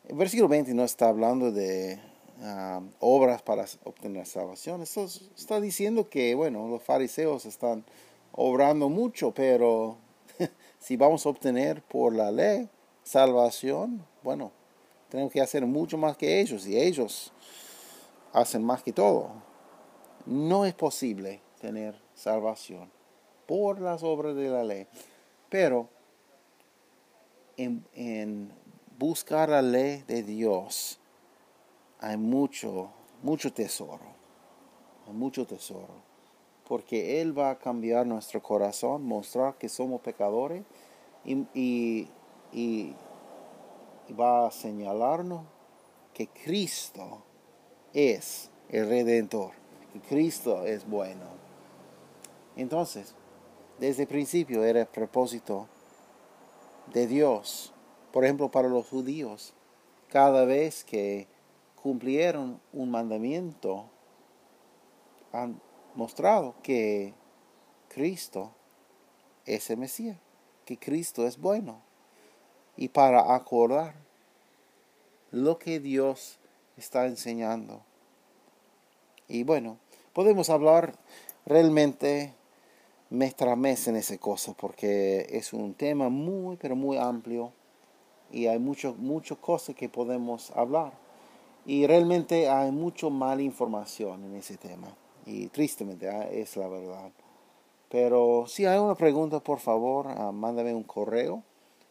el 0.07 0.17
versículo 0.17 0.49
20 0.49 0.75
no 0.75 0.85
está 0.85 1.09
hablando 1.09 1.53
de 1.53 2.01
ah, 2.43 2.81
obras 3.01 3.43
para 3.43 3.67
obtener 3.85 4.27
salvación. 4.27 4.83
Esto 4.83 5.05
está 5.37 5.61
diciendo 5.61 6.09
que, 6.09 6.35
bueno, 6.35 6.69
los 6.69 6.83
fariseos 6.83 7.47
están 7.47 7.85
obrando 8.33 8.89
mucho, 8.89 9.33
pero 9.33 9.97
si 10.79 10.97
vamos 10.97 11.27
a 11.27 11.29
obtener 11.29 11.83
por 11.83 12.15
la 12.15 12.31
ley 12.31 12.69
salvación, 13.03 14.05
bueno, 14.23 14.53
tenemos 15.09 15.33
que 15.33 15.41
hacer 15.41 15.65
mucho 15.65 15.97
más 15.97 16.17
que 16.17 16.41
ellos 16.41 16.67
y 16.67 16.79
ellos 16.79 17.33
hacen 18.33 18.63
más 18.63 18.83
que 18.83 18.93
todo. 18.93 19.31
No 20.27 20.67
es 20.67 20.75
posible 20.75 21.41
tener 21.61 21.99
salvación 22.15 22.98
por 23.49 23.81
las 23.81 24.03
obras 24.03 24.37
de 24.37 24.51
la 24.51 24.63
ley, 24.63 24.87
pero 25.49 25.89
en, 27.57 27.83
en 27.95 28.53
buscar 28.99 29.49
la 29.49 29.63
ley 29.63 30.05
de 30.07 30.23
Dios 30.23 31.01
hay 31.99 32.19
mucho, 32.19 32.91
mucho 33.23 33.51
tesoro, 33.51 34.05
hay 35.07 35.15
mucho 35.15 35.47
tesoro, 35.47 35.95
porque 36.69 37.23
Él 37.23 37.37
va 37.37 37.51
a 37.51 37.59
cambiar 37.59 38.07
nuestro 38.07 38.43
corazón, 38.43 39.03
mostrar 39.05 39.55
que 39.57 39.71
somos 39.71 40.03
pecadores 40.03 40.63
y, 41.25 42.07
y 42.53 42.95
va 44.13 44.47
a 44.47 44.51
señalarnos 44.51 45.43
que 46.13 46.27
Cristo 46.29 47.23
es 47.95 48.51
el 48.69 48.87
redentor, 48.89 49.53
que 49.95 50.01
Cristo 50.01 50.67
es 50.67 50.87
bueno. 50.87 51.25
Entonces, 52.57 53.15
desde 53.79 54.03
el 54.03 54.09
principio 54.09 54.65
era 54.65 54.81
el 54.81 54.87
propósito 54.87 55.69
de 56.93 57.07
Dios. 57.07 57.73
Por 58.13 58.25
ejemplo, 58.25 58.51
para 58.51 58.69
los 58.69 58.87
judíos, 58.87 59.55
cada 60.09 60.45
vez 60.45 60.85
que 60.85 61.27
cumplieron 61.83 62.61
un 62.73 62.91
mandamiento, 62.91 63.89
han 65.33 65.61
mostrado 65.95 66.55
que 66.63 67.15
Cristo 67.89 68.53
es 69.47 69.71
el 69.71 69.79
Mesías, 69.79 70.19
que 70.65 70.79
Cristo 70.79 71.27
es 71.27 71.39
bueno 71.39 71.83
y 72.77 72.89
para 72.89 73.35
acordar 73.35 73.95
lo 75.31 75.59
que 75.59 75.81
Dios 75.81 76.39
está 76.77 77.07
enseñando. 77.07 77.83
Y 79.27 79.43
bueno, 79.43 79.79
podemos 80.13 80.49
hablar 80.49 80.95
realmente 81.45 82.35
mes 83.11 83.35
tras 83.35 83.57
mes 83.57 83.89
en 83.89 83.97
esa 83.97 84.19
cosa 84.19 84.53
porque 84.53 85.27
es 85.31 85.53
un 85.53 85.75
tema 85.75 86.09
muy, 86.09 86.57
pero 86.57 86.77
muy 86.77 86.97
amplio 86.99 87.53
y 88.31 88.47
hay 88.47 88.59
muchas 88.59 88.97
mucho 88.97 89.41
cosas 89.41 89.75
que 89.75 89.89
podemos 89.89 90.51
hablar. 90.53 90.93
Y 91.65 91.87
realmente 91.87 92.49
hay 92.49 92.71
mucho 92.71 93.11
mala 93.11 93.43
información 93.43 94.25
en 94.25 94.37
ese 94.37 94.57
tema. 94.57 94.89
Y 95.27 95.49
tristemente 95.49 96.09
ah, 96.09 96.29
es 96.31 96.57
la 96.57 96.69
verdad. 96.69 97.11
Pero 97.91 98.47
si 98.47 98.67
hay 98.67 98.79
una 98.79 98.95
pregunta, 98.95 99.41
por 99.41 99.59
favor, 99.59 100.07
ah, 100.09 100.33
mándame 100.33 100.75
un 100.75 100.83
correo 100.83 101.43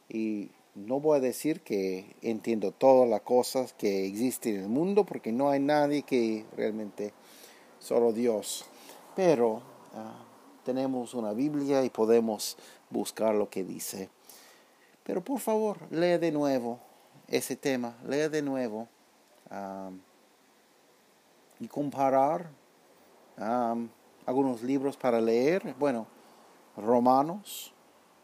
y 0.10 0.50
no 0.76 1.00
voy 1.00 1.18
a 1.18 1.22
decir 1.22 1.62
que 1.62 2.16
entiendo 2.22 2.72
todas 2.72 3.10
las 3.10 3.22
cosas 3.22 3.74
que 3.74 4.06
existen 4.06 4.56
en 4.56 4.62
el 4.64 4.70
mundo, 4.70 5.06
porque 5.06 5.32
no 5.32 5.50
hay 5.50 5.60
nadie 5.60 6.04
que 6.04 6.46
realmente, 6.56 7.14
solo 7.80 8.14
Dios. 8.14 8.66
Pero 9.16 9.62
ah, 9.96 10.27
tenemos 10.68 11.14
una 11.14 11.32
Biblia 11.32 11.86
y 11.86 11.90
podemos 11.90 12.58
buscar 12.90 13.34
lo 13.34 13.50
que 13.50 13.64
dice. 13.64 14.10
Pero 15.06 15.24
por 15.24 15.40
favor, 15.40 15.78
lea 15.92 16.20
de 16.20 16.30
nuevo 16.30 16.78
ese 17.30 17.56
tema, 17.56 17.96
lea 18.06 18.28
de 18.28 18.42
nuevo 18.42 18.90
y 21.62 21.68
comparar 21.70 22.50
algunos 24.26 24.62
libros 24.62 24.98
para 24.98 25.22
leer. 25.22 25.74
Bueno, 25.80 26.06
Romanos, 26.76 27.74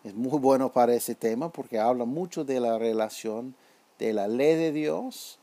es 0.04 0.14
muy 0.14 0.38
bueno 0.38 0.70
para 0.70 0.94
ese 0.94 1.16
tema 1.16 1.48
porque 1.48 1.80
habla 1.80 2.04
mucho 2.04 2.44
de 2.44 2.60
la 2.60 2.78
relación 2.78 3.56
de 4.00 4.12
la 4.12 4.28
ley 4.28 4.58
de 4.58 4.74
Dios, 4.74 5.40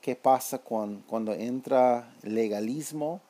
qué 0.00 0.14
pasa 0.14 0.58
cuando, 0.58 1.32
entra 1.32 2.14
legalismo 2.22 3.20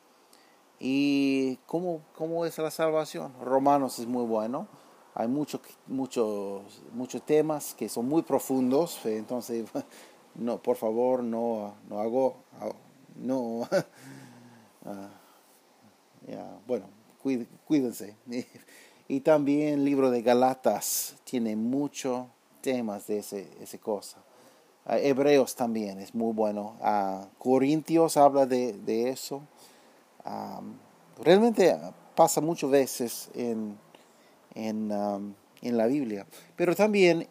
y 0.79 1.57
cómo, 1.65 2.01
cómo 2.15 2.45
es 2.45 2.57
la 2.57 2.71
salvación. 2.71 3.33
Romanos 3.41 3.99
es 3.99 4.07
muy 4.07 4.25
bueno. 4.25 4.67
Hay 5.13 5.27
muchos 5.29 5.61
muchos 5.87 6.81
muchos 6.93 7.21
temas 7.25 7.73
que 7.73 7.87
son 7.87 8.07
muy 8.07 8.21
profundos, 8.21 8.99
entonces 9.05 9.65
no, 10.35 10.57
por 10.61 10.75
favor, 10.75 11.23
no, 11.23 11.75
no 11.89 11.99
hago, 11.99 12.35
no, 13.15 13.67
ah, 14.85 15.09
bueno, 16.67 16.85
cuídense. 17.65 18.15
Y 19.07 19.19
también 19.19 19.75
el 19.75 19.85
libro 19.85 20.09
de 20.09 20.23
Galatas 20.23 21.15
tiene 21.25 21.55
muchos 21.55 22.25
temas 22.61 23.05
de 23.05 23.19
ese, 23.19 23.47
esa 23.61 23.77
cosa. 23.77 24.17
Ah, 24.83 24.97
Hebreos 24.97 25.55
también 25.55 25.99
es 25.99 26.15
muy 26.15 26.33
bueno. 26.33 26.75
Uh, 26.81 27.27
Corintios 27.37 28.17
habla 28.17 28.47
de, 28.47 28.73
de 28.73 29.09
eso. 29.09 29.43
Realmente 31.23 31.77
pasa 32.15 32.41
muchas 32.41 32.69
veces 32.69 33.29
en, 33.35 33.77
en, 34.53 34.89
la 35.61 35.85
Biblia. 35.87 36.25
Pero 36.55 36.75
también 36.75 37.27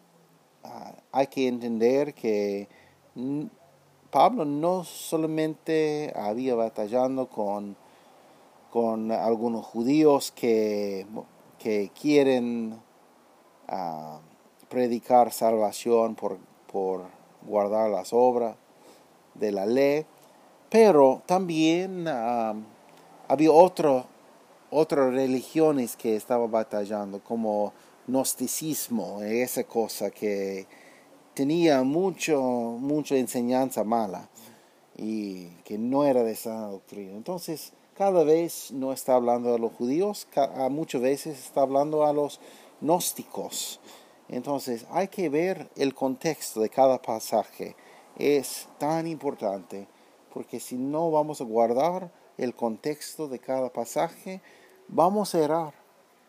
ah, 0.63 0.93
hay 1.11 1.27
que 1.27 1.47
entender 1.47 2.13
que 2.13 2.67
Pablo 4.11 4.45
no 4.45 4.83
solamente 4.83 6.13
había 6.15 6.55
batallando 6.55 7.27
con, 7.27 7.75
con 8.71 9.11
algunos 9.11 9.65
judíos 9.65 10.31
que 10.31 11.05
que 11.65 11.89
quieren 11.99 12.79
ah, 13.67 14.19
predicar 14.69 15.31
salvación 15.31 16.13
por, 16.13 16.37
por 16.71 17.05
guardar 17.41 17.89
las 17.89 18.13
obras 18.13 18.55
de 19.33 19.51
la 19.51 19.65
ley, 19.65 20.05
pero 20.69 21.23
también 21.25 22.07
había 23.27 23.51
otro, 23.51 24.05
otras 24.71 25.13
religiones 25.13 25.95
que 25.95 26.15
estaban 26.15 26.51
batallando, 26.51 27.23
como 27.23 27.73
gnosticismo, 28.07 29.21
esa 29.21 29.63
cosa 29.63 30.11
que 30.11 30.67
tenía 31.33 31.83
mucho, 31.83 32.41
mucha 32.41 33.15
enseñanza 33.15 33.83
mala 33.83 34.29
y 34.97 35.47
que 35.63 35.77
no 35.77 36.05
era 36.05 36.23
de 36.23 36.35
sana 36.35 36.67
doctrina. 36.67 37.13
Entonces, 37.13 37.73
cada 37.95 38.23
vez 38.23 38.71
no 38.71 38.93
está 38.93 39.15
hablando 39.15 39.53
a 39.53 39.57
los 39.57 39.71
judíos, 39.73 40.27
muchas 40.69 41.01
veces 41.01 41.39
está 41.39 41.61
hablando 41.61 42.05
a 42.05 42.13
los 42.13 42.39
gnósticos. 42.81 43.79
Entonces 44.27 44.85
hay 44.89 45.07
que 45.07 45.29
ver 45.29 45.69
el 45.75 45.93
contexto 45.93 46.59
de 46.61 46.69
cada 46.69 47.01
pasaje. 47.01 47.75
Es 48.17 48.67
tan 48.77 49.07
importante 49.07 49.87
porque 50.33 50.59
si 50.59 50.75
no 50.75 51.11
vamos 51.11 51.41
a 51.41 51.45
guardar 51.45 52.11
el 52.37 52.53
contexto 52.53 53.27
de 53.27 53.39
cada 53.39 53.71
pasaje, 53.71 54.41
vamos 54.87 55.33
a 55.35 55.39
errar 55.43 55.73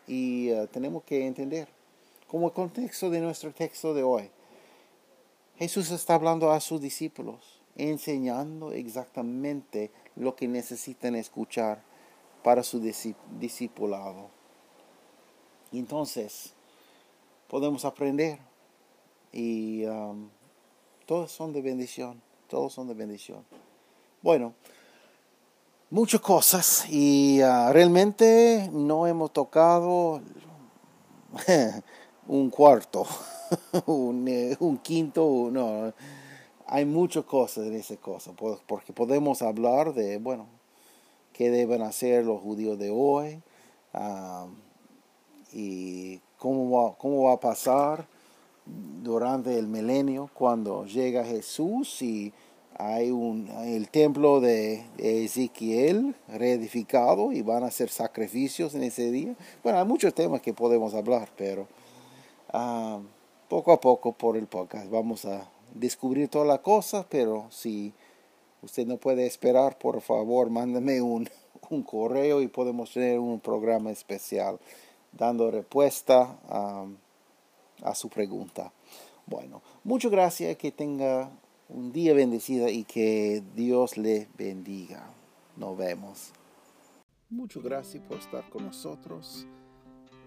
y 0.07 0.49
eh, 0.49 0.67
tenemos 0.71 1.03
que 1.03 1.25
entender. 1.25 1.67
Como 2.27 2.47
el 2.47 2.53
contexto 2.53 3.09
de 3.09 3.21
nuestro 3.21 3.53
texto 3.53 3.93
de 3.93 4.03
hoy, 4.03 4.29
Jesús 5.57 5.91
está 5.91 6.15
hablando 6.15 6.51
a 6.51 6.59
sus 6.59 6.81
discípulos, 6.81 7.61
enseñando 7.75 8.71
exactamente 8.73 9.91
lo 10.15 10.35
que 10.35 10.47
necesitan 10.47 11.15
escuchar 11.15 11.81
para 12.43 12.63
su 12.63 12.79
discipulado. 13.39 14.29
Entonces, 15.71 16.53
podemos 17.47 17.85
aprender 17.85 18.39
y 19.31 19.85
um, 19.85 20.29
todos 21.05 21.31
son 21.31 21.53
de 21.53 21.61
bendición, 21.61 22.21
todos 22.47 22.73
son 22.73 22.87
de 22.87 22.93
bendición. 22.93 23.43
Bueno, 24.21 24.53
muchas 25.89 26.19
cosas 26.21 26.85
y 26.89 27.41
uh, 27.41 27.71
realmente 27.71 28.69
no 28.73 29.07
hemos 29.07 29.31
tocado 29.31 30.21
un 32.27 32.49
cuarto, 32.49 33.05
un, 33.85 34.27
eh, 34.27 34.57
un, 34.59 34.77
quinto, 34.79 35.49
no, 35.51 35.93
hay 36.65 36.85
muchas 36.85 37.23
cosas 37.23 37.67
en 37.67 37.75
esa 37.75 37.95
cosa, 37.97 38.33
porque 38.33 38.91
podemos 38.91 39.41
hablar 39.41 39.93
de, 39.93 40.17
bueno, 40.17 40.47
qué 41.31 41.49
deben 41.49 41.81
hacer 41.81 42.25
los 42.25 42.41
judíos 42.41 42.77
de 42.77 42.89
hoy 42.89 43.41
y 45.53 46.19
cómo 46.37 46.69
va, 46.69 46.97
cómo 46.97 47.23
va 47.23 47.33
a 47.33 47.39
pasar 47.39 48.05
durante 48.65 49.57
el 49.57 49.67
milenio 49.67 50.29
cuando 50.33 50.85
llega 50.85 51.23
Jesús 51.23 52.01
y 52.01 52.33
hay 52.77 53.11
un, 53.11 53.49
el 53.65 53.89
templo 53.89 54.39
de 54.39 54.85
Ezequiel 54.97 56.15
reedificado 56.27 57.31
y 57.31 57.41
van 57.41 57.63
a 57.63 57.67
hacer 57.67 57.89
sacrificios 57.89 58.75
en 58.75 58.83
ese 58.83 59.11
día. 59.11 59.35
Bueno, 59.63 59.79
hay 59.79 59.85
muchos 59.85 60.13
temas 60.13 60.41
que 60.41 60.53
podemos 60.53 60.93
hablar, 60.93 61.29
pero 61.35 61.67
poco 63.47 63.71
a 63.71 63.81
poco 63.81 64.13
por 64.13 64.37
el 64.37 64.47
podcast 64.47 64.89
vamos 64.89 65.25
a 65.25 65.49
descubrir 65.73 66.29
todas 66.29 66.47
las 66.47 66.59
cosas, 66.59 67.05
pero 67.09 67.47
si 67.49 67.93
usted 68.61 68.85
no 68.85 68.97
puede 68.97 69.25
esperar, 69.25 69.77
por 69.77 70.01
favor, 70.01 70.49
mándeme 70.49 71.01
un, 71.01 71.29
un 71.69 71.83
correo 71.83 72.41
y 72.41 72.47
podemos 72.47 72.93
tener 72.93 73.19
un 73.19 73.39
programa 73.39 73.91
especial 73.91 74.59
dando 75.11 75.51
respuesta 75.51 76.37
a 76.47 76.85
a 77.83 77.95
su 77.95 78.09
pregunta. 78.09 78.71
Bueno, 79.25 79.61
muchas 79.83 80.11
gracias, 80.11 80.55
que 80.57 80.71
tenga 80.71 81.29
un 81.69 81.91
día 81.91 82.13
bendecido 82.13 82.69
y 82.69 82.83
que 82.83 83.43
Dios 83.55 83.97
le 83.97 84.27
bendiga. 84.37 85.13
Nos 85.55 85.77
vemos. 85.77 86.31
Muchas 87.29 87.63
gracias 87.63 88.03
por 88.03 88.17
estar 88.17 88.49
con 88.49 88.65
nosotros. 88.65 89.45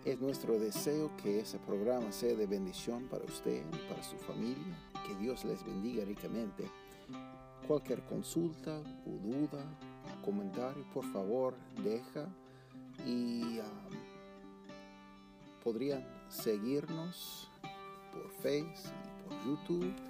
Es 0.04 0.20
nuestro 0.20 0.58
deseo 0.58 1.10
que 1.22 1.40
ese 1.40 1.58
programa 1.58 2.12
sea 2.12 2.34
de 2.34 2.46
bendición 2.46 3.04
para 3.08 3.24
usted 3.24 3.62
y 3.72 3.88
para 3.88 4.02
su 4.02 4.16
familia. 4.16 4.78
Que 5.06 5.14
Dios 5.16 5.44
les 5.44 5.64
bendiga 5.64 6.04
ricamente. 6.04 6.64
Cualquier 7.66 8.02
consulta 8.04 8.80
o 9.06 9.10
duda, 9.10 9.64
comentario, 10.24 10.84
por 10.92 11.04
favor, 11.12 11.54
deja 11.84 12.26
y 13.06 13.58
um, 13.60 13.64
podrían 15.62 16.04
seguirnos 16.28 17.50
por 18.12 18.28
Facebook 18.42 18.92
y 19.04 19.28
por 19.28 19.44
YouTube 19.46 20.09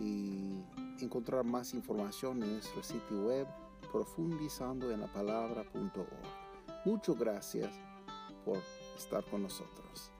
y 0.00 0.64
encontrar 1.00 1.44
más 1.44 1.74
información 1.74 2.42
en 2.42 2.54
nuestro 2.54 2.82
sitio 2.82 3.26
web 3.26 3.46
profundizando. 3.92 4.88
Muchas 6.84 7.18
gracias 7.18 7.70
por 8.44 8.58
estar 8.96 9.24
con 9.24 9.42
nosotros. 9.42 10.10